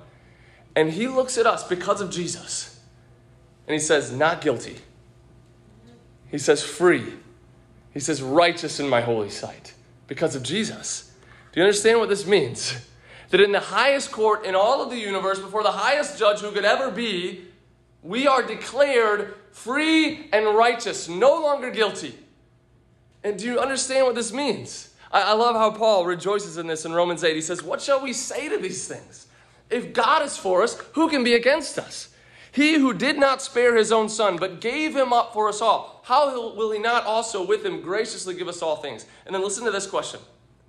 And 0.74 0.90
he 0.90 1.08
looks 1.08 1.38
at 1.38 1.46
us 1.46 1.66
because 1.66 2.00
of 2.00 2.10
Jesus. 2.10 2.80
And 3.66 3.74
he 3.74 3.78
says, 3.78 4.12
Not 4.12 4.40
guilty. 4.40 4.78
He 6.30 6.38
says, 6.38 6.62
Free. 6.62 7.14
He 7.92 8.00
says, 8.00 8.22
Righteous 8.22 8.80
in 8.80 8.88
my 8.88 9.00
holy 9.00 9.30
sight 9.30 9.74
because 10.06 10.34
of 10.34 10.42
Jesus. 10.42 11.12
Do 11.52 11.60
you 11.60 11.64
understand 11.64 11.98
what 11.98 12.08
this 12.08 12.26
means? 12.26 12.76
That 13.30 13.40
in 13.40 13.50
the 13.50 13.58
highest 13.58 14.12
court 14.12 14.44
in 14.44 14.54
all 14.54 14.80
of 14.80 14.90
the 14.90 14.98
universe, 14.98 15.40
before 15.40 15.64
the 15.64 15.72
highest 15.72 16.16
judge 16.16 16.38
who 16.38 16.52
could 16.52 16.64
ever 16.64 16.92
be, 16.92 17.40
we 18.02 18.26
are 18.26 18.42
declared 18.42 19.34
free 19.52 20.28
and 20.32 20.46
righteous, 20.56 21.08
no 21.08 21.40
longer 21.40 21.70
guilty. 21.70 22.14
And 23.24 23.38
do 23.38 23.46
you 23.46 23.58
understand 23.58 24.06
what 24.06 24.14
this 24.14 24.32
means? 24.32 24.94
I, 25.10 25.22
I, 25.22 25.32
love 25.32 25.56
how 25.56 25.70
Paul 25.70 26.06
rejoices 26.06 26.58
in 26.58 26.66
this 26.66 26.84
in 26.84 26.92
Romans 26.92 27.24
8. 27.24 27.34
He 27.34 27.40
says, 27.40 27.62
What 27.62 27.80
shall 27.80 28.02
we 28.02 28.12
say 28.12 28.48
to 28.48 28.58
these 28.58 28.86
things? 28.86 29.26
If 29.70 29.92
God 29.92 30.22
is 30.22 30.36
for 30.36 30.62
us, 30.62 30.78
who 30.92 31.08
can 31.08 31.24
be 31.24 31.34
against 31.34 31.78
us? 31.78 32.14
He 32.52 32.74
who 32.74 32.94
did 32.94 33.18
not 33.18 33.42
spare 33.42 33.76
his 33.76 33.92
own 33.92 34.08
son, 34.08 34.36
but 34.36 34.60
gave 34.60 34.96
him 34.96 35.12
up 35.12 35.32
for 35.32 35.48
us 35.48 35.60
all, 35.60 36.02
how 36.04 36.54
will 36.54 36.70
he 36.70 36.78
not 36.78 37.04
also 37.04 37.44
with 37.44 37.66
him 37.66 37.82
graciously 37.82 38.34
give 38.34 38.48
us 38.48 38.62
all 38.62 38.76
things? 38.76 39.04
And 39.26 39.34
then 39.34 39.42
listen 39.42 39.64
to 39.64 39.70
this 39.70 39.86
question. 39.86 40.20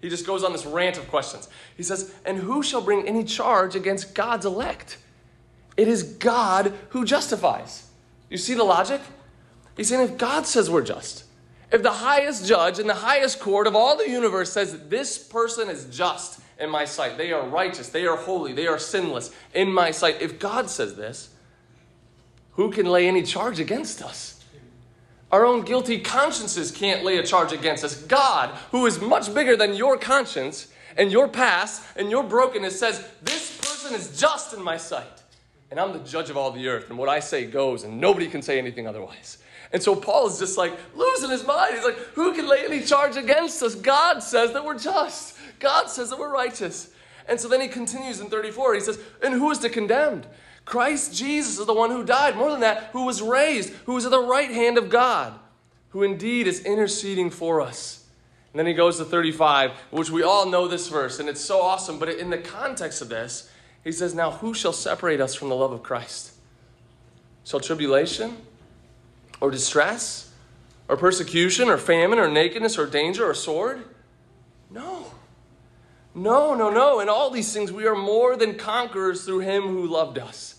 He 0.02 0.10
just 0.10 0.26
goes 0.26 0.44
on 0.44 0.52
this 0.52 0.66
rant 0.66 0.98
of 0.98 1.08
questions. 1.08 1.48
He 1.76 1.84
says, 1.84 2.13
And 2.26 2.38
who 2.38 2.62
shall 2.62 2.82
bring 2.82 3.08
any 3.08 3.24
charge 3.24 3.76
against 3.76 4.13
God's 4.13 4.46
elect? 4.46 4.98
It 5.78 5.88
is 5.88 6.02
God 6.04 6.74
who 6.90 7.06
justifies. 7.06 7.88
You 8.30 8.38
see 8.38 8.56
the 8.56 8.63
logic? 8.63 9.00
He's 9.78 9.90
saying 9.90 10.10
if 10.10 10.18
God 10.18 10.48
says 10.48 10.70
we're 10.70 10.82
just, 10.82 11.24
if 11.72 11.84
the 11.84 11.92
highest 11.92 12.48
judge 12.48 12.80
in 12.80 12.88
the 12.88 12.96
highest 12.96 13.40
court 13.40 13.68
of 13.68 13.76
all 13.76 13.96
the 13.96 14.10
universe 14.10 14.52
says 14.52 14.88
this 14.90 15.18
person 15.20 15.70
is 15.70 15.86
just 15.86 16.42
in 16.60 16.70
my 16.72 16.84
sight, 16.84 17.18
they 17.18 17.32
are 17.32 17.48
righteous, 17.48 17.90
they 17.90 18.08
are 18.08 18.18
holy, 18.18 18.54
they 18.54 18.66
are 18.66 18.80
sinless 18.80 19.32
in 19.54 19.72
my 19.72 19.92
sight, 19.92 20.20
if 20.20 20.40
God 20.40 20.70
says 20.70 20.96
this, 20.96 21.30
who 22.54 22.72
can 22.72 22.88
lay 22.88 23.08
any 23.08 23.22
charge 23.22 23.60
against 23.60 24.02
us? 24.02 24.44
Our 25.32 25.46
own 25.46 25.62
guilty 25.62 26.00
consciences 26.00 26.72
can't 26.72 27.04
lay 27.04 27.18
a 27.18 27.24
charge 27.24 27.52
against 27.52 27.84
us. 27.84 28.02
God, 28.02 28.50
who 28.72 28.86
is 28.88 29.00
much 29.00 29.32
bigger 29.34 29.56
than 29.56 29.76
your 29.76 29.98
conscience 29.98 30.70
and 30.96 31.12
your 31.12 31.28
past 31.28 31.84
and 31.98 32.10
your 32.10 32.24
brokenness, 32.24 32.80
says, 32.80 33.06
This 33.22 33.58
person 33.58 33.94
is 33.94 34.20
just 34.20 34.54
in 34.54 34.63
my 34.63 34.78
sight 34.78 35.17
and 35.70 35.80
I'm 35.80 35.94
the 35.94 36.00
judge 36.00 36.30
of 36.30 36.38
all 36.38 36.52
the 36.52 36.68
earth, 36.68 36.90
and 36.90 36.98
what 36.98 37.10
I 37.10 37.20
say 37.20 37.46
goes, 37.46 37.84
and 37.84 38.00
nobody 38.00 38.28
can 38.28 38.42
say 38.42 38.58
anything 38.58 38.88
otherwise. 38.88 39.40
And 39.74 39.84
so 39.84 39.96
Paul 39.96 40.28
is 40.28 40.40
just 40.40 40.58
like 40.58 40.74
losing 40.96 41.30
his 41.30 41.46
mind. 41.46 41.76
He's 41.76 41.84
like, 41.84 41.98
Who 42.16 42.34
can 42.34 42.48
lay 42.48 42.66
any 42.66 42.82
charge 42.82 43.18
against 43.18 43.62
us? 43.62 43.76
God 43.76 44.20
says 44.24 44.54
that 44.54 44.64
we're 44.64 44.80
just, 44.80 45.38
God 45.60 45.90
says 45.90 46.10
that 46.10 46.20
we're 46.20 46.32
righteous. 46.32 46.92
And 47.28 47.40
so 47.40 47.50
then 47.50 47.60
he 47.60 47.68
continues 47.68 48.22
in 48.22 48.28
34. 48.28 48.76
He 48.76 48.80
says, 48.80 49.00
And 49.22 49.34
who 49.34 49.52
is 49.52 49.60
the 49.60 49.70
condemned? 49.70 50.26
Christ 50.64 51.14
Jesus 51.14 51.60
is 51.60 51.66
the 51.66 51.74
one 51.74 51.92
who 51.92 52.04
died. 52.04 52.36
More 52.36 52.52
than 52.52 52.62
that, 52.62 52.90
who 52.94 53.06
was 53.06 53.22
raised, 53.22 53.74
who 53.86 53.98
is 53.98 54.06
at 54.06 54.12
the 54.12 54.22
right 54.22 54.52
hand 54.52 54.78
of 54.78 54.90
God, 54.90 55.38
who 55.90 56.04
indeed 56.04 56.48
is 56.48 56.64
interceding 56.66 57.30
for 57.30 57.62
us. 57.62 58.06
And 58.54 58.60
then 58.60 58.68
he 58.68 58.74
goes 58.74 58.98
to 58.98 59.06
35, 59.06 59.72
which 59.92 60.10
we 60.10 60.24
all 60.24 60.50
know 60.50 60.68
this 60.68 60.88
verse, 60.88 61.20
and 61.20 61.30
it's 61.30 61.42
so 61.42 61.62
awesome. 61.62 62.00
But 62.00 62.10
in 62.10 62.30
the 62.30 62.38
context 62.38 63.02
of 63.02 63.10
this, 63.10 63.52
he 63.84 63.92
says, 63.92 64.13
Now 64.13 64.32
who 64.32 64.54
shall 64.54 64.74
separate 64.74 65.22
us 65.22 65.36
from 65.36 65.50
the 65.50 65.56
love 65.56 65.72
of 65.72 65.84
Christ? 65.84 66.34
Shall 67.44 67.60
tribulation 67.60 68.38
or 69.40 69.52
distress 69.52 70.34
or 70.88 70.98
persecution 70.98 71.70
or 71.70 71.78
famine 71.78 72.20
or 72.20 72.28
nakedness 72.28 72.78
or 72.78 72.86
danger 72.86 73.30
or 73.30 73.34
sword? 73.34 73.84
No. 74.70 75.12
No, 76.13 76.56
no, 76.56 76.70
no. 76.70 77.00
In 77.00 77.10
all 77.10 77.30
these 77.30 77.54
things, 77.54 77.72
we 77.72 77.86
are 77.86 77.96
more 77.96 78.36
than 78.36 78.56
conquerors 78.56 79.24
through 79.24 79.40
him 79.40 79.63
who 79.63 79.86
loved 79.86 80.18
us. 80.18 80.56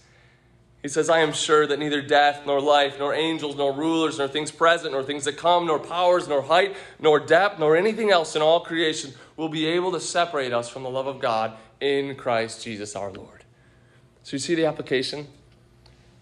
He 0.83 0.89
says, 0.89 1.11
I 1.11 1.19
am 1.19 1.33
sure 1.33 1.67
that 1.67 1.81
neither 1.81 2.01
death, 2.01 2.43
nor 2.47 2.61
life, 2.61 3.01
nor 3.01 3.13
angels, 3.13 3.57
nor 3.57 3.73
rulers, 3.73 4.19
nor 4.19 4.29
things 4.29 4.53
present, 4.53 4.93
nor 4.93 5.03
things 5.03 5.25
that 5.25 5.37
come, 5.37 5.67
nor 5.67 5.81
powers, 5.81 6.29
nor 6.29 6.43
height, 6.43 6.77
nor 7.01 7.19
depth, 7.19 7.59
nor 7.59 7.77
anything 7.77 8.11
else 8.11 8.37
in 8.37 8.43
all 8.43 8.61
creation 8.61 9.13
will 9.39 9.49
be 9.49 9.67
able 9.67 9.93
to 9.93 10.01
separate 10.01 10.53
us 10.53 10.69
from 10.69 10.83
the 10.83 10.91
love 10.91 11.07
of 11.07 11.21
God 11.21 11.57
in 11.81 12.17
Christ 12.17 12.63
Jesus 12.63 12.95
our 12.97 13.11
Lord. 13.11 13.45
So 14.25 14.35
you 14.35 14.41
see 14.41 14.57
the 14.57 14.67
application? 14.67 15.29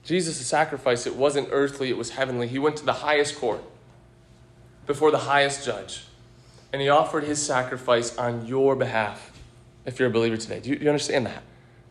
Jesus' 0.05 0.46
sacrifice, 0.46 1.07
it 1.07 1.16
wasn't 1.16 1.48
earthly, 1.50 1.88
it 1.88 1.96
was 1.96 2.11
heavenly. 2.11 2.46
He 2.46 2.61
went 2.61 2.76
to 2.76 2.85
the 2.85 2.92
highest 2.92 3.40
court 3.40 3.64
before 4.87 5.11
the 5.11 5.18
highest 5.18 5.64
judge, 5.64 6.05
and 6.72 6.81
he 6.81 6.88
offered 6.90 7.24
his 7.24 7.44
sacrifice 7.44 8.16
on 8.16 8.46
your 8.46 8.76
behalf 8.76 9.33
if 9.87 9.98
you're 9.98 10.09
a 10.09 10.12
believer 10.12 10.37
today. 10.37 10.61
Do 10.61 10.70
you, 10.70 10.76
do 10.76 10.85
you 10.85 10.90
understand 10.90 11.26
that? 11.26 11.42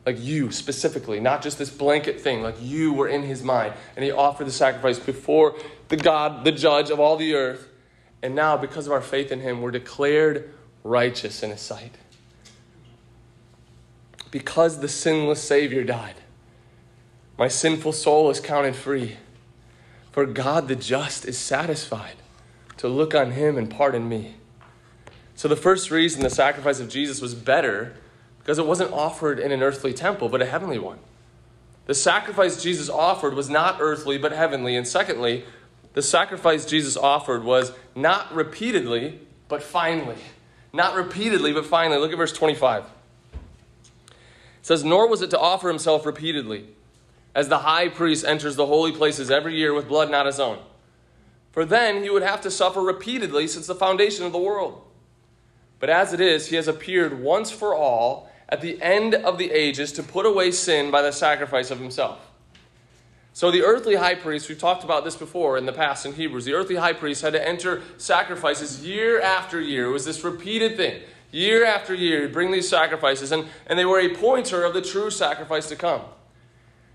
Like 0.06 0.18
you 0.20 0.52
specifically, 0.52 1.20
not 1.20 1.42
just 1.42 1.58
this 1.58 1.72
blanket 1.72 2.22
thing, 2.22 2.44
like 2.44 2.56
you 2.62 2.94
were 2.94 3.08
in 3.08 3.24
his 3.24 3.44
mind, 3.44 3.74
and 3.96 4.06
he 4.06 4.12
offered 4.12 4.46
the 4.46 4.52
sacrifice 4.52 5.00
before 5.00 5.56
the 5.88 5.98
God, 5.98 6.46
the 6.46 6.52
judge 6.52 6.92
of 6.92 7.00
all 7.00 7.18
the 7.18 7.34
earth. 7.34 7.68
And 8.22 8.36
now, 8.36 8.58
because 8.58 8.86
of 8.86 8.94
our 8.94 9.02
faith 9.02 9.32
in 9.32 9.40
him, 9.40 9.62
we're 9.62 9.72
declared 9.72 10.54
righteous 10.86 11.44
in 11.44 11.50
his 11.50 11.60
sight 11.60 11.98
because 14.36 14.82
the 14.82 14.88
sinless 14.90 15.42
Savior 15.42 15.84
died. 15.84 16.16
My 17.38 17.48
sinful 17.48 17.94
soul 17.94 18.30
is 18.30 18.42
counted 18.42 18.76
free. 18.76 19.16
For 20.12 20.26
God 20.26 20.68
the 20.68 20.76
just 20.76 21.26
is 21.26 21.38
satisfied 21.38 22.16
to 22.76 22.88
look 22.88 23.16
on 23.16 23.32
him 23.32 23.58
and 23.58 23.70
pardon 23.70 24.10
me. 24.10 24.36
So, 25.36 25.48
the 25.48 25.56
first 25.56 25.90
reason 25.90 26.22
the 26.22 26.30
sacrifice 26.30 26.82
of 26.82 26.90
Jesus 26.90 27.22
was 27.22 27.34
better 27.34 27.96
because 28.40 28.60
it 28.60 28.66
wasn't 28.66 28.92
offered 28.92 29.40
in 29.40 29.54
an 29.54 29.64
earthly 29.64 29.94
temple, 29.94 30.28
but 30.28 30.42
a 30.42 30.46
heavenly 30.46 30.80
one. 30.80 31.00
The 31.86 31.96
sacrifice 31.96 32.62
Jesus 32.62 32.90
offered 32.90 33.34
was 33.36 33.50
not 33.50 33.78
earthly, 33.80 34.18
but 34.18 34.34
heavenly. 34.34 34.76
And 34.76 34.86
secondly, 34.86 35.46
the 35.94 36.02
sacrifice 36.02 36.66
Jesus 36.66 36.98
offered 36.98 37.46
was 37.46 37.72
not 37.96 38.34
repeatedly, 38.36 39.22
but 39.48 39.64
finally. 39.64 40.18
Not 40.76 40.96
repeatedly, 40.96 41.54
but 41.54 41.66
finally. 41.66 42.00
Look 42.00 42.12
at 42.12 42.18
verse 42.18 42.34
25 42.34 42.84
says, 44.62 44.84
Nor 44.84 45.08
was 45.08 45.22
it 45.22 45.30
to 45.30 45.40
offer 45.40 45.70
himself 45.70 46.08
repeatedly, 46.08 46.66
as 47.36 47.48
the 47.48 47.60
high 47.60 47.88
priest 47.88 48.26
enters 48.26 48.56
the 48.56 48.66
holy 48.66 48.92
places 48.92 49.30
every 49.30 49.56
year 49.56 49.76
with 49.76 49.88
blood 49.88 50.10
not 50.10 50.26
his 50.26 50.40
own. 50.40 50.58
For 51.52 51.66
then 51.66 52.02
he 52.02 52.10
would 52.10 52.24
have 52.24 52.42
to 52.42 52.52
suffer 52.52 52.82
repeatedly 52.82 53.48
since 53.48 53.68
the 53.68 53.76
foundation 53.76 54.26
of 54.26 54.32
the 54.32 54.40
world. 54.40 54.82
But 55.80 55.92
as 55.92 56.14
it 56.14 56.20
is, 56.20 56.48
he 56.48 56.56
has 56.56 56.68
appeared 56.68 57.22
once 57.22 57.52
for 57.52 57.76
all 57.76 58.28
at 58.50 58.62
the 58.62 58.82
end 58.82 59.14
of 59.14 59.38
the 59.38 59.52
ages 59.52 59.92
to 59.94 60.04
put 60.04 60.26
away 60.26 60.50
sin 60.50 60.90
by 60.90 61.04
the 61.04 61.12
sacrifice 61.12 61.70
of 61.70 61.80
himself. 61.80 62.25
So, 63.36 63.52
the 63.52 63.64
earthly 63.64 63.96
high 63.96 64.16
priest, 64.16 64.48
we've 64.48 64.58
talked 64.58 64.86
about 64.86 65.04
this 65.04 65.18
before 65.18 65.58
in 65.58 65.66
the 65.66 65.74
past 65.74 66.06
in 66.06 66.14
Hebrews, 66.14 66.46
the 66.46 66.54
earthly 66.54 66.78
high 66.78 66.94
priest 66.94 67.22
had 67.22 67.34
to 67.34 67.46
enter 67.46 67.82
sacrifices 67.98 68.86
year 68.86 69.20
after 69.20 69.60
year. 69.60 69.88
It 69.88 69.92
was 69.92 70.06
this 70.06 70.24
repeated 70.24 70.78
thing. 70.78 71.02
Year 71.32 71.66
after 71.66 71.94
year, 71.94 72.22
he'd 72.22 72.32
bring 72.32 72.52
these 72.52 72.70
sacrifices, 72.70 73.34
and, 73.34 73.50
and 73.68 73.78
they 73.78 73.84
were 73.84 74.00
a 74.00 74.16
pointer 74.16 74.64
of 74.64 74.74
the 74.74 74.82
true 74.82 75.12
sacrifice 75.12 75.68
to 75.68 75.76
come. 75.76 76.04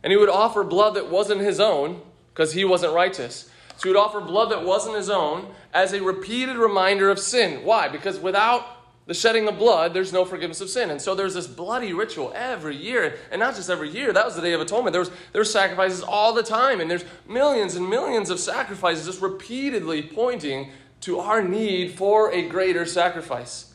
And 0.03 0.13
he 0.13 0.17
would 0.17 0.31
offer 0.31 0.65
blood 0.65 0.95
that 0.95 1.11
wasn't 1.11 1.43
his 1.43 1.61
own, 1.61 2.01
because 2.33 2.55
he 2.55 2.65
wasn't 2.65 2.95
righteous. 2.95 3.51
So 3.77 3.83
he 3.83 3.89
would 3.91 4.01
offer 4.01 4.23
blood 4.23 4.51
that 4.51 4.65
wasn't 4.65 4.97
his 4.97 5.11
own 5.11 5.53
as 5.75 5.93
a 5.93 6.03
repeated 6.03 6.57
reminder 6.57 7.11
of 7.11 7.19
sin. 7.19 7.67
Why? 7.67 7.89
Because 7.89 8.19
without 8.19 8.67
the 9.11 9.15
shedding 9.15 9.49
of 9.49 9.59
blood, 9.59 9.93
there's 9.93 10.13
no 10.13 10.25
forgiveness 10.25 10.61
of 10.61 10.71
sin. 10.71 10.89
And 10.89 11.03
so 11.03 11.17
there's 11.17 11.35
this 11.35 11.49
bloody 11.49 11.93
ritual 11.93 12.31
every 12.33 12.77
year. 12.77 13.19
And 13.33 13.41
not 13.41 13.57
just 13.57 13.69
every 13.69 13.91
year, 13.91 14.13
that 14.13 14.25
was 14.25 14.37
the 14.37 14.41
Day 14.41 14.53
of 14.53 14.61
Atonement. 14.61 14.93
There 14.93 15.01
was, 15.01 15.11
there 15.33 15.43
sacrifices 15.43 16.01
all 16.01 16.33
the 16.33 16.45
time. 16.45 16.81
And 16.81 16.89
there's 16.89 17.05
millions 17.27 17.75
and 17.75 17.91
millions 17.91 18.31
of 18.31 18.39
sacrifices 18.39 19.07
just 19.07 19.21
repeatedly 19.21 20.01
pointing 20.01 20.71
to 21.01 21.19
our 21.19 21.43
need 21.43 21.91
for 21.95 22.33
a 22.33 22.47
greater 22.47 22.87
sacrifice. 22.87 23.75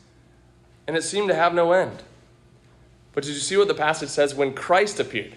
And 0.86 0.96
it 0.96 1.02
seemed 1.02 1.28
to 1.28 1.34
have 1.34 1.52
no 1.52 1.72
end. 1.72 2.02
But 3.12 3.24
did 3.24 3.34
you 3.34 3.40
see 3.40 3.58
what 3.58 3.68
the 3.68 3.74
passage 3.74 4.08
says 4.08 4.34
when 4.34 4.54
Christ 4.54 4.98
appeared? 5.00 5.36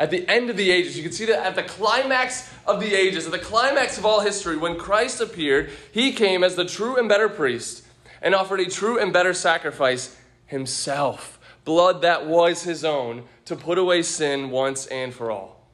At 0.00 0.10
the 0.10 0.28
end 0.28 0.50
of 0.50 0.56
the 0.56 0.72
ages, 0.72 0.96
you 0.96 1.04
can 1.04 1.12
see 1.12 1.26
that 1.26 1.46
at 1.46 1.54
the 1.54 1.62
climax 1.62 2.52
of 2.66 2.80
the 2.80 2.96
ages, 2.96 3.26
at 3.26 3.32
the 3.32 3.38
climax 3.38 3.96
of 3.96 4.04
all 4.04 4.22
history, 4.22 4.56
when 4.56 4.76
Christ 4.76 5.20
appeared, 5.20 5.70
he 5.92 6.10
came 6.10 6.42
as 6.42 6.56
the 6.56 6.64
true 6.64 6.96
and 6.96 7.08
better 7.08 7.28
priest 7.28 7.84
and 8.22 8.34
offered 8.34 8.60
a 8.60 8.66
true 8.66 8.98
and 8.98 9.12
better 9.12 9.32
sacrifice 9.32 10.16
himself, 10.46 11.38
blood 11.64 12.02
that 12.02 12.26
was 12.26 12.62
his 12.62 12.84
own, 12.84 13.24
to 13.44 13.56
put 13.56 13.78
away 13.78 14.02
sin 14.02 14.50
once 14.50 14.86
and 14.86 15.14
for 15.14 15.30
all. 15.30 15.66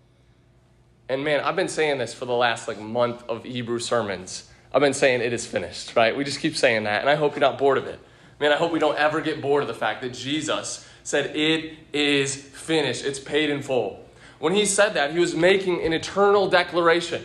And 1.08 1.24
man, 1.24 1.40
I've 1.40 1.56
been 1.56 1.68
saying 1.68 1.98
this 1.98 2.14
for 2.14 2.24
the 2.24 2.32
last 2.32 2.68
like 2.68 2.80
month 2.80 3.22
of 3.28 3.44
Hebrew 3.44 3.78
sermons. 3.78 4.48
I've 4.72 4.80
been 4.80 4.94
saying 4.94 5.20
it 5.20 5.32
is 5.32 5.46
finished, 5.46 5.94
right? 5.94 6.16
We 6.16 6.24
just 6.24 6.40
keep 6.40 6.56
saying 6.56 6.84
that, 6.84 7.00
and 7.00 7.10
I 7.10 7.14
hope 7.14 7.34
you're 7.34 7.40
not 7.40 7.58
bored 7.58 7.78
of 7.78 7.86
it. 7.86 8.00
Man, 8.40 8.52
I 8.52 8.56
hope 8.56 8.72
we 8.72 8.78
don't 8.78 8.98
ever 8.98 9.20
get 9.20 9.40
bored 9.40 9.62
of 9.62 9.68
the 9.68 9.74
fact 9.74 10.02
that 10.02 10.12
Jesus 10.12 10.86
said, 11.04 11.36
It 11.36 11.76
is 11.92 12.34
finished, 12.34 13.04
it's 13.04 13.20
paid 13.20 13.50
in 13.50 13.62
full. 13.62 14.04
When 14.40 14.54
he 14.54 14.66
said 14.66 14.94
that, 14.94 15.12
he 15.12 15.18
was 15.20 15.34
making 15.34 15.82
an 15.82 15.92
eternal 15.92 16.48
declaration. 16.48 17.24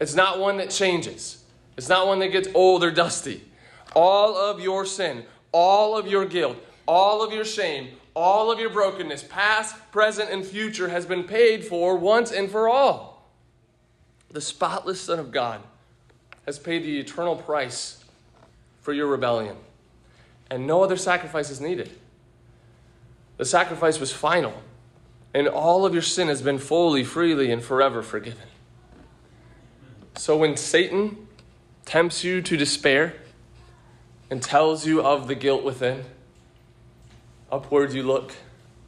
It's 0.00 0.14
not 0.14 0.40
one 0.40 0.56
that 0.56 0.70
changes, 0.70 1.44
it's 1.76 1.88
not 1.88 2.06
one 2.06 2.20
that 2.20 2.28
gets 2.28 2.48
old 2.54 2.82
or 2.82 2.90
dusty 2.90 3.42
all 3.94 4.36
of 4.36 4.60
your 4.60 4.84
sin, 4.84 5.24
all 5.52 5.96
of 5.96 6.06
your 6.06 6.24
guilt, 6.24 6.56
all 6.86 7.22
of 7.22 7.32
your 7.32 7.44
shame, 7.44 7.90
all 8.14 8.50
of 8.50 8.58
your 8.58 8.70
brokenness, 8.70 9.24
past, 9.24 9.76
present, 9.90 10.30
and 10.30 10.44
future, 10.44 10.88
has 10.88 11.06
been 11.06 11.24
paid 11.24 11.64
for 11.64 11.96
once 11.96 12.30
and 12.30 12.50
for 12.50 12.68
all. 12.68 13.30
The 14.30 14.40
spotless 14.40 15.00
Son 15.00 15.18
of 15.18 15.30
God 15.30 15.62
has 16.46 16.58
paid 16.58 16.82
the 16.82 16.98
eternal 16.98 17.36
price 17.36 18.04
for 18.80 18.92
your 18.92 19.06
rebellion, 19.06 19.56
and 20.50 20.66
no 20.66 20.82
other 20.82 20.96
sacrifice 20.96 21.50
is 21.50 21.60
needed. 21.60 21.90
The 23.36 23.44
sacrifice 23.44 23.98
was 23.98 24.12
final, 24.12 24.62
and 25.32 25.48
all 25.48 25.86
of 25.86 25.92
your 25.92 26.02
sin 26.02 26.28
has 26.28 26.42
been 26.42 26.58
fully, 26.58 27.02
freely, 27.02 27.50
and 27.50 27.62
forever 27.62 28.02
forgiven. 28.02 28.46
So 30.16 30.36
when 30.36 30.56
Satan 30.56 31.26
tempts 31.84 32.22
you 32.22 32.40
to 32.42 32.56
despair, 32.56 33.16
and 34.30 34.42
tells 34.42 34.86
you 34.86 35.02
of 35.02 35.28
the 35.28 35.34
guilt 35.34 35.64
within, 35.64 36.04
upward 37.50 37.92
you 37.92 38.02
look 38.02 38.34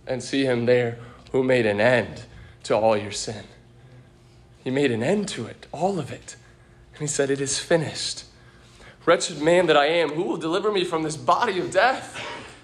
and 0.06 0.22
see 0.22 0.44
him 0.44 0.66
there 0.66 0.98
who 1.32 1.42
made 1.42 1.66
an 1.66 1.80
end 1.80 2.22
to 2.62 2.76
all 2.76 2.96
your 2.96 3.12
sin. 3.12 3.44
He 4.62 4.70
made 4.70 4.90
an 4.90 5.02
end 5.02 5.28
to 5.28 5.46
it, 5.46 5.66
all 5.70 5.98
of 5.98 6.10
it. 6.10 6.36
And 6.92 7.00
he 7.00 7.06
said, 7.06 7.30
It 7.30 7.40
is 7.40 7.58
finished. 7.58 8.24
Wretched 9.04 9.40
man 9.40 9.66
that 9.66 9.76
I 9.76 9.86
am, 9.86 10.10
who 10.10 10.24
will 10.24 10.36
deliver 10.36 10.72
me 10.72 10.82
from 10.82 11.04
this 11.04 11.16
body 11.16 11.60
of 11.60 11.70
death? 11.70 12.20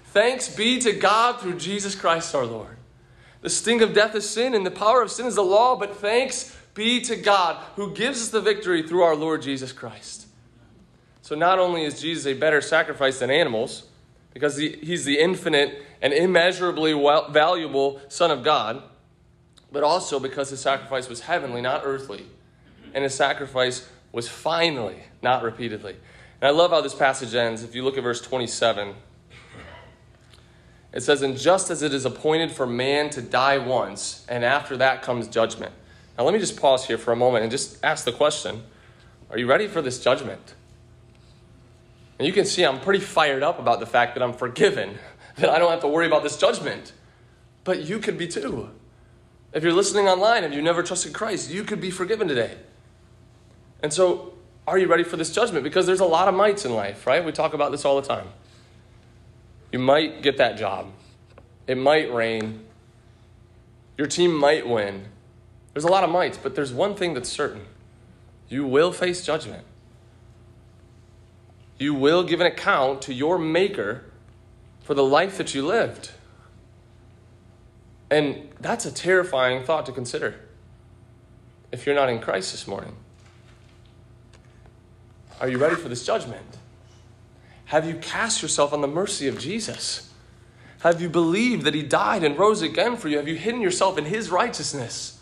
Thanks 0.07 0.53
be 0.53 0.79
to 0.79 0.91
God 0.91 1.39
through 1.39 1.57
Jesus 1.57 1.95
Christ 1.95 2.35
our 2.35 2.45
Lord. 2.45 2.77
The 3.41 3.49
sting 3.49 3.81
of 3.81 3.93
death 3.93 4.15
is 4.15 4.29
sin, 4.29 4.53
and 4.53 4.65
the 4.65 4.71
power 4.71 5.01
of 5.01 5.11
sin 5.11 5.25
is 5.25 5.35
the 5.35 5.43
law, 5.43 5.77
but 5.77 5.97
thanks 5.97 6.57
be 6.73 7.01
to 7.01 7.15
God 7.15 7.63
who 7.75 7.93
gives 7.93 8.21
us 8.21 8.29
the 8.29 8.41
victory 8.41 8.83
through 8.87 9.03
our 9.03 9.15
Lord 9.15 9.41
Jesus 9.41 9.71
Christ. 9.71 10.27
So 11.23 11.35
not 11.35 11.57
only 11.57 11.85
is 11.85 12.01
Jesus 12.01 12.25
a 12.25 12.33
better 12.33 12.59
sacrifice 12.59 13.19
than 13.19 13.31
animals, 13.31 13.83
because 14.33 14.57
he, 14.57 14.73
he's 14.83 15.05
the 15.05 15.19
infinite 15.19 15.81
and 16.01 16.11
immeasurably 16.11 16.93
well, 16.93 17.31
valuable 17.31 18.01
Son 18.09 18.29
of 18.29 18.43
God, 18.43 18.83
but 19.71 19.83
also 19.83 20.19
because 20.19 20.49
his 20.49 20.59
sacrifice 20.59 21.07
was 21.07 21.21
heavenly, 21.21 21.61
not 21.61 21.83
earthly. 21.85 22.25
And 22.93 23.05
his 23.05 23.15
sacrifice 23.15 23.89
was 24.11 24.27
finally, 24.27 24.97
not 25.21 25.43
repeatedly. 25.43 25.95
And 26.41 26.49
I 26.49 26.49
love 26.49 26.71
how 26.71 26.81
this 26.81 26.93
passage 26.93 27.33
ends. 27.33 27.63
If 27.63 27.73
you 27.73 27.85
look 27.85 27.97
at 27.97 28.03
verse 28.03 28.19
27, 28.19 28.93
it 30.91 31.01
says, 31.03 31.21
And 31.21 31.37
just 31.37 31.69
as 31.69 31.81
it 31.81 31.93
is 31.93 32.03
appointed 32.03 32.51
for 32.51 32.67
man 32.67 33.09
to 33.11 33.21
die 33.21 33.59
once, 33.59 34.25
and 34.27 34.43
after 34.43 34.75
that 34.75 35.01
comes 35.01 35.29
judgment. 35.29 35.71
Now, 36.17 36.25
let 36.25 36.33
me 36.33 36.39
just 36.41 36.59
pause 36.59 36.85
here 36.85 36.97
for 36.97 37.13
a 37.13 37.15
moment 37.15 37.43
and 37.43 37.51
just 37.51 37.81
ask 37.81 38.03
the 38.03 38.11
question 38.11 38.61
Are 39.29 39.37
you 39.37 39.47
ready 39.47 39.69
for 39.69 39.81
this 39.81 40.03
judgment? 40.03 40.55
And 42.19 42.27
you 42.27 42.33
can 42.33 42.45
see 42.45 42.63
I'm 42.63 42.79
pretty 42.79 42.99
fired 42.99 43.43
up 43.43 43.59
about 43.59 43.79
the 43.79 43.85
fact 43.85 44.15
that 44.15 44.23
I'm 44.23 44.33
forgiven, 44.33 44.97
that 45.37 45.49
I 45.49 45.59
don't 45.59 45.71
have 45.71 45.81
to 45.81 45.87
worry 45.87 46.07
about 46.07 46.23
this 46.23 46.37
judgment. 46.37 46.93
But 47.63 47.83
you 47.83 47.99
could 47.99 48.17
be 48.17 48.27
too. 48.27 48.69
If 49.53 49.63
you're 49.63 49.73
listening 49.73 50.07
online 50.07 50.43
and 50.43 50.53
you 50.53 50.61
never 50.61 50.83
trusted 50.83 51.13
Christ, 51.13 51.51
you 51.51 51.63
could 51.63 51.79
be 51.79 51.91
forgiven 51.91 52.27
today. 52.27 52.57
And 53.81 53.93
so, 53.93 54.33
are 54.65 54.77
you 54.77 54.87
ready 54.87 55.03
for 55.03 55.17
this 55.17 55.31
judgment? 55.31 55.63
Because 55.63 55.85
there's 55.85 55.99
a 55.99 56.05
lot 56.05 56.27
of 56.27 56.33
mites 56.33 56.65
in 56.65 56.73
life, 56.73 57.05
right? 57.05 57.23
We 57.23 57.31
talk 57.31 57.53
about 57.53 57.71
this 57.71 57.85
all 57.85 57.99
the 57.99 58.07
time. 58.07 58.27
You 59.71 59.79
might 59.79 60.21
get 60.21 60.37
that 60.37 60.57
job, 60.57 60.91
it 61.67 61.77
might 61.77 62.13
rain, 62.13 62.65
your 63.97 64.07
team 64.07 64.33
might 64.35 64.67
win. 64.67 65.05
There's 65.73 65.85
a 65.85 65.89
lot 65.89 66.03
of 66.03 66.11
mites, 66.11 66.37
but 66.37 66.53
there's 66.55 66.71
one 66.71 66.95
thing 66.95 67.13
that's 67.13 67.29
certain 67.29 67.65
you 68.47 68.67
will 68.67 68.91
face 68.91 69.25
judgment 69.25 69.65
you 71.77 71.93
will 71.93 72.23
give 72.23 72.39
an 72.39 72.47
account 72.47 73.01
to 73.03 73.13
your 73.13 73.37
Maker 73.37 74.03
for 74.81 74.93
the 74.93 75.03
life 75.03 75.37
that 75.37 75.55
you 75.55 75.65
lived. 75.65 76.11
And 78.11 78.49
that's 78.59 78.85
a 78.85 78.91
terrifying 78.91 79.63
thought 79.63 79.85
to 79.87 79.91
consider 79.91 80.35
if 81.71 81.85
you're 81.85 81.95
not 81.95 82.09
in 82.09 82.19
Christ 82.19 82.51
this 82.51 82.67
morning. 82.67 82.95
Are 85.41 85.49
you 85.49 85.57
ready 85.57 85.75
for 85.75 85.89
this 85.89 86.05
judgment? 86.05 86.45
Have 87.65 87.87
you 87.87 87.95
cast 87.95 88.41
yourself 88.41 88.71
on 88.71 88.81
the 88.81 88.87
mercy 88.87 89.27
of 89.27 89.39
Jesus? 89.39 90.11
Have 90.81 91.01
you 91.01 91.09
believed 91.09 91.63
that 91.63 91.73
He 91.73 91.81
died 91.81 92.23
and 92.23 92.37
rose 92.37 92.61
again 92.61 92.97
for 92.97 93.07
you? 93.07 93.17
Have 93.17 93.27
you 93.27 93.35
hidden 93.35 93.61
yourself 93.61 93.97
in 93.97 94.05
His 94.05 94.29
righteousness? 94.29 95.19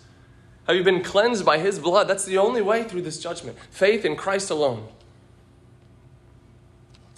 Have 0.68 0.76
you 0.76 0.84
been 0.84 1.04
cleansed 1.04 1.46
by 1.46 1.60
His 1.60 1.80
blood? 1.80 2.08
That's 2.08 2.26
the 2.26 2.38
only 2.38 2.62
way 2.62 2.84
through 2.84 3.04
this 3.04 3.20
judgment. 3.22 3.58
Faith 3.70 4.04
in 4.04 4.16
Christ 4.16 4.50
alone 4.50 4.88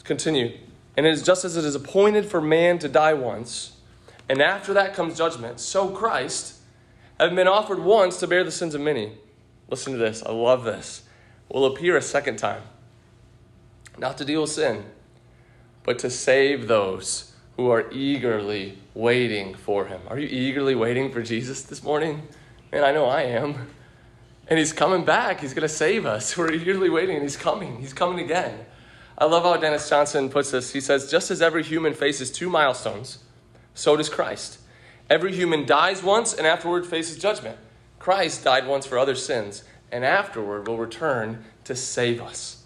continue. 0.03 0.57
And 0.95 1.05
it 1.05 1.11
is 1.11 1.23
just 1.23 1.45
as 1.45 1.57
it 1.57 1.65
is 1.65 1.75
appointed 1.75 2.25
for 2.25 2.41
man 2.41 2.79
to 2.79 2.89
die 2.89 3.13
once, 3.13 3.77
and 4.29 4.41
after 4.41 4.73
that 4.73 4.93
comes 4.93 5.17
judgment, 5.17 5.59
so 5.59 5.89
Christ, 5.89 6.59
having 7.19 7.35
been 7.35 7.47
offered 7.47 7.79
once 7.79 8.19
to 8.19 8.27
bear 8.27 8.43
the 8.43 8.51
sins 8.51 8.75
of 8.75 8.81
many, 8.81 9.13
listen 9.69 9.93
to 9.93 9.99
this, 9.99 10.23
I 10.23 10.31
love 10.31 10.63
this, 10.63 11.03
will 11.49 11.65
appear 11.65 11.97
a 11.97 12.01
second 12.01 12.37
time, 12.37 12.61
not 13.97 14.17
to 14.19 14.25
deal 14.25 14.41
with 14.41 14.51
sin, 14.51 14.85
but 15.83 15.99
to 15.99 16.09
save 16.09 16.67
those 16.67 17.33
who 17.57 17.69
are 17.69 17.91
eagerly 17.91 18.77
waiting 18.93 19.53
for 19.53 19.85
him. 19.85 20.01
Are 20.07 20.17
you 20.17 20.27
eagerly 20.27 20.75
waiting 20.75 21.11
for 21.11 21.21
Jesus 21.21 21.61
this 21.63 21.83
morning? 21.83 22.27
Man, 22.71 22.83
I 22.83 22.91
know 22.91 23.05
I 23.05 23.23
am. 23.23 23.67
And 24.47 24.59
he's 24.59 24.73
coming 24.73 25.05
back. 25.05 25.39
He's 25.39 25.53
going 25.53 25.61
to 25.61 25.69
save 25.69 26.05
us. 26.05 26.35
We're 26.37 26.51
eagerly 26.51 26.89
waiting, 26.89 27.15
and 27.15 27.23
he's 27.23 27.37
coming. 27.37 27.79
He's 27.79 27.93
coming 27.93 28.23
again. 28.23 28.65
I 29.17 29.25
love 29.25 29.43
how 29.43 29.57
Dennis 29.57 29.89
Johnson 29.89 30.29
puts 30.29 30.51
this. 30.51 30.73
He 30.73 30.81
says, 30.81 31.09
just 31.09 31.31
as 31.31 31.41
every 31.41 31.63
human 31.63 31.93
faces 31.93 32.31
two 32.31 32.49
milestones, 32.49 33.19
so 33.73 33.95
does 33.95 34.09
Christ. 34.09 34.59
Every 35.09 35.33
human 35.33 35.65
dies 35.65 36.01
once 36.01 36.33
and 36.33 36.47
afterward 36.47 36.85
faces 36.85 37.17
judgment. 37.17 37.57
Christ 37.99 38.43
died 38.43 38.67
once 38.67 38.85
for 38.85 38.97
other 38.97 39.15
sins 39.15 39.63
and 39.91 40.03
afterward 40.03 40.67
will 40.67 40.77
return 40.77 41.45
to 41.65 41.75
save 41.75 42.21
us. 42.21 42.63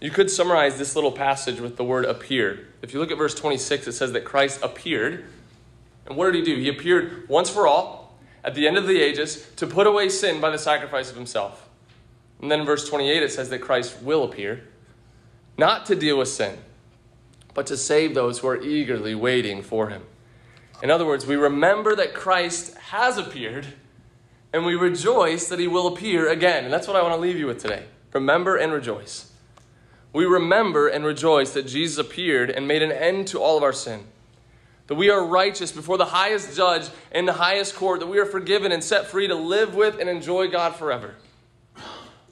You 0.00 0.10
could 0.10 0.30
summarize 0.30 0.78
this 0.78 0.94
little 0.94 1.12
passage 1.12 1.60
with 1.60 1.76
the 1.76 1.84
word 1.84 2.04
appeared. 2.04 2.66
If 2.82 2.92
you 2.92 3.00
look 3.00 3.10
at 3.10 3.18
verse 3.18 3.34
26, 3.34 3.86
it 3.86 3.92
says 3.92 4.12
that 4.12 4.24
Christ 4.24 4.60
appeared. 4.62 5.24
And 6.06 6.16
what 6.16 6.26
did 6.26 6.34
he 6.34 6.42
do? 6.42 6.60
He 6.60 6.68
appeared 6.68 7.28
once 7.28 7.48
for 7.48 7.66
all 7.66 8.18
at 8.44 8.54
the 8.54 8.66
end 8.66 8.76
of 8.76 8.86
the 8.86 9.00
ages 9.00 9.48
to 9.56 9.66
put 9.66 9.86
away 9.86 10.08
sin 10.08 10.40
by 10.40 10.50
the 10.50 10.58
sacrifice 10.58 11.08
of 11.08 11.16
himself. 11.16 11.68
And 12.40 12.50
then 12.50 12.60
in 12.60 12.66
verse 12.66 12.88
28, 12.88 13.22
it 13.22 13.30
says 13.30 13.48
that 13.50 13.60
Christ 13.60 14.02
will 14.02 14.24
appear, 14.24 14.64
not 15.56 15.86
to 15.86 15.94
deal 15.94 16.18
with 16.18 16.28
sin, 16.28 16.58
but 17.54 17.66
to 17.66 17.76
save 17.76 18.14
those 18.14 18.38
who 18.38 18.48
are 18.48 18.60
eagerly 18.60 19.14
waiting 19.14 19.62
for 19.62 19.88
him. 19.88 20.02
In 20.82 20.90
other 20.90 21.06
words, 21.06 21.26
we 21.26 21.36
remember 21.36 21.94
that 21.94 22.14
Christ 22.14 22.76
has 22.76 23.18
appeared, 23.18 23.66
and 24.52 24.66
we 24.66 24.74
rejoice 24.74 25.48
that 25.48 25.58
he 25.58 25.68
will 25.68 25.86
appear 25.86 26.28
again. 26.28 26.64
And 26.64 26.72
that's 26.72 26.88
what 26.88 26.96
I 26.96 27.02
want 27.02 27.14
to 27.14 27.20
leave 27.20 27.38
you 27.38 27.46
with 27.46 27.60
today. 27.60 27.84
Remember 28.12 28.56
and 28.56 28.72
rejoice. 28.72 29.32
We 30.12 30.24
remember 30.24 30.88
and 30.88 31.04
rejoice 31.04 31.52
that 31.54 31.66
Jesus 31.66 31.98
appeared 31.98 32.50
and 32.50 32.68
made 32.68 32.82
an 32.82 32.92
end 32.92 33.28
to 33.28 33.40
all 33.40 33.56
of 33.56 33.62
our 33.62 33.72
sin. 33.72 34.04
That 34.88 34.96
we 34.96 35.08
are 35.08 35.24
righteous 35.24 35.72
before 35.72 35.96
the 35.96 36.06
highest 36.06 36.56
judge 36.56 36.88
in 37.12 37.24
the 37.24 37.34
highest 37.34 37.76
court, 37.76 38.00
that 38.00 38.08
we 38.08 38.18
are 38.18 38.26
forgiven 38.26 38.72
and 38.72 38.84
set 38.84 39.06
free 39.06 39.28
to 39.28 39.34
live 39.34 39.74
with 39.74 39.98
and 39.98 40.10
enjoy 40.10 40.48
God 40.48 40.74
forever. 40.74 41.14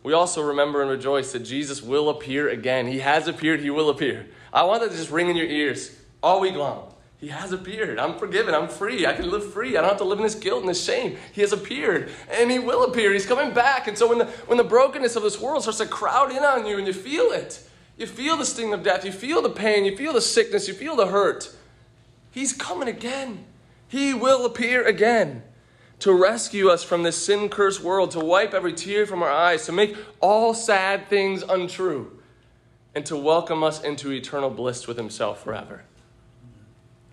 We 0.02 0.12
also 0.12 0.42
remember 0.42 0.80
and 0.80 0.90
rejoice 0.90 1.32
that 1.32 1.40
Jesus 1.40 1.82
will 1.82 2.08
appear 2.08 2.48
again. 2.48 2.86
He 2.86 3.00
has 3.00 3.28
appeared, 3.28 3.60
He 3.60 3.70
will 3.70 3.90
appear. 3.90 4.26
I 4.52 4.64
want 4.64 4.82
that 4.82 4.90
to 4.90 4.96
just 4.96 5.10
ring 5.10 5.28
in 5.28 5.36
your 5.36 5.46
ears 5.46 5.94
all 6.22 6.40
week 6.40 6.54
long. 6.54 6.94
He 7.18 7.28
has 7.28 7.52
appeared. 7.52 7.98
I'm 7.98 8.18
forgiven. 8.18 8.54
I'm 8.54 8.68
free. 8.68 9.04
I 9.04 9.12
can 9.12 9.30
live 9.30 9.52
free. 9.52 9.76
I 9.76 9.82
don't 9.82 9.90
have 9.90 9.98
to 9.98 10.04
live 10.04 10.18
in 10.18 10.24
this 10.24 10.34
guilt 10.34 10.60
and 10.60 10.68
this 10.70 10.82
shame. 10.82 11.18
He 11.32 11.42
has 11.42 11.52
appeared, 11.52 12.10
and 12.30 12.50
He 12.50 12.58
will 12.58 12.84
appear. 12.84 13.12
He's 13.12 13.26
coming 13.26 13.52
back. 13.52 13.88
And 13.88 13.98
so 13.98 14.08
when 14.08 14.18
the, 14.18 14.24
when 14.46 14.56
the 14.56 14.64
brokenness 14.64 15.16
of 15.16 15.22
this 15.22 15.38
world 15.38 15.62
starts 15.62 15.78
to 15.78 15.86
crowd 15.86 16.30
in 16.30 16.42
on 16.42 16.64
you 16.64 16.78
and 16.78 16.86
you 16.86 16.94
feel 16.94 17.30
it, 17.32 17.62
you 17.98 18.06
feel 18.06 18.38
the 18.38 18.46
sting 18.46 18.72
of 18.72 18.82
death, 18.82 19.04
you 19.04 19.12
feel 19.12 19.42
the 19.42 19.50
pain, 19.50 19.84
you 19.84 19.94
feel 19.94 20.14
the 20.14 20.22
sickness, 20.22 20.66
you 20.66 20.72
feel 20.72 20.96
the 20.96 21.08
hurt, 21.08 21.54
He's 22.30 22.54
coming 22.54 22.88
again. 22.88 23.44
He 23.88 24.14
will 24.14 24.46
appear 24.46 24.86
again 24.86 25.42
to 26.00 26.12
rescue 26.12 26.68
us 26.68 26.82
from 26.82 27.02
this 27.02 27.24
sin 27.24 27.48
cursed 27.48 27.82
world, 27.82 28.10
to 28.10 28.20
wipe 28.20 28.54
every 28.54 28.72
tear 28.72 29.06
from 29.06 29.22
our 29.22 29.30
eyes, 29.30 29.66
to 29.66 29.72
make 29.72 29.96
all 30.20 30.54
sad 30.54 31.08
things 31.08 31.42
untrue, 31.42 32.18
and 32.94 33.06
to 33.06 33.16
welcome 33.16 33.62
us 33.62 33.82
into 33.82 34.10
eternal 34.10 34.50
bliss 34.50 34.86
with 34.86 34.96
Himself 34.96 35.44
forever. 35.44 35.84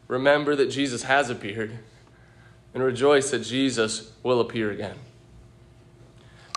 Remember 0.08 0.56
that 0.56 0.72
Jesus 0.72 1.04
has 1.04 1.30
appeared, 1.30 1.78
and 2.74 2.82
rejoice 2.82 3.32
that 3.32 3.40
Jesus 3.44 4.12
will 4.24 4.40
appear 4.40 4.72
again. 4.72 4.98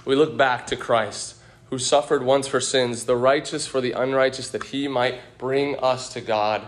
We 0.04 0.14
look 0.14 0.36
back 0.36 0.66
to 0.68 0.76
Christ, 0.76 1.36
who 1.68 1.78
suffered 1.78 2.22
once 2.22 2.46
for 2.46 2.60
sins, 2.60 3.04
the 3.04 3.16
righteous 3.16 3.66
for 3.66 3.80
the 3.80 3.92
unrighteous, 3.92 4.50
that 4.50 4.64
He 4.64 4.86
might 4.86 5.20
bring 5.36 5.76
us 5.78 6.12
to 6.12 6.20
God 6.20 6.66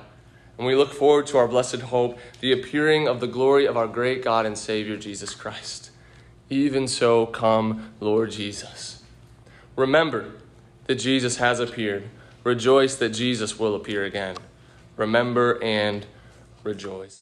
and 0.58 0.66
we 0.66 0.74
look 0.74 0.92
forward 0.92 1.26
to 1.28 1.38
our 1.38 1.48
blessed 1.48 1.80
hope, 1.80 2.18
the 2.40 2.52
appearing 2.52 3.08
of 3.08 3.20
the 3.20 3.26
glory 3.26 3.66
of 3.66 3.76
our 3.76 3.88
great 3.88 4.22
God 4.22 4.46
and 4.46 4.56
Savior, 4.56 4.96
Jesus 4.96 5.34
Christ. 5.34 5.90
Even 6.48 6.86
so, 6.88 7.26
come, 7.26 7.92
Lord 8.00 8.30
Jesus. 8.30 9.02
Remember 9.76 10.32
that 10.86 10.96
Jesus 10.96 11.36
has 11.36 11.60
appeared. 11.60 12.08
Rejoice 12.44 12.96
that 12.96 13.10
Jesus 13.10 13.58
will 13.58 13.74
appear 13.74 14.04
again. 14.04 14.36
Remember 14.96 15.62
and 15.62 16.06
rejoice. 16.64 17.20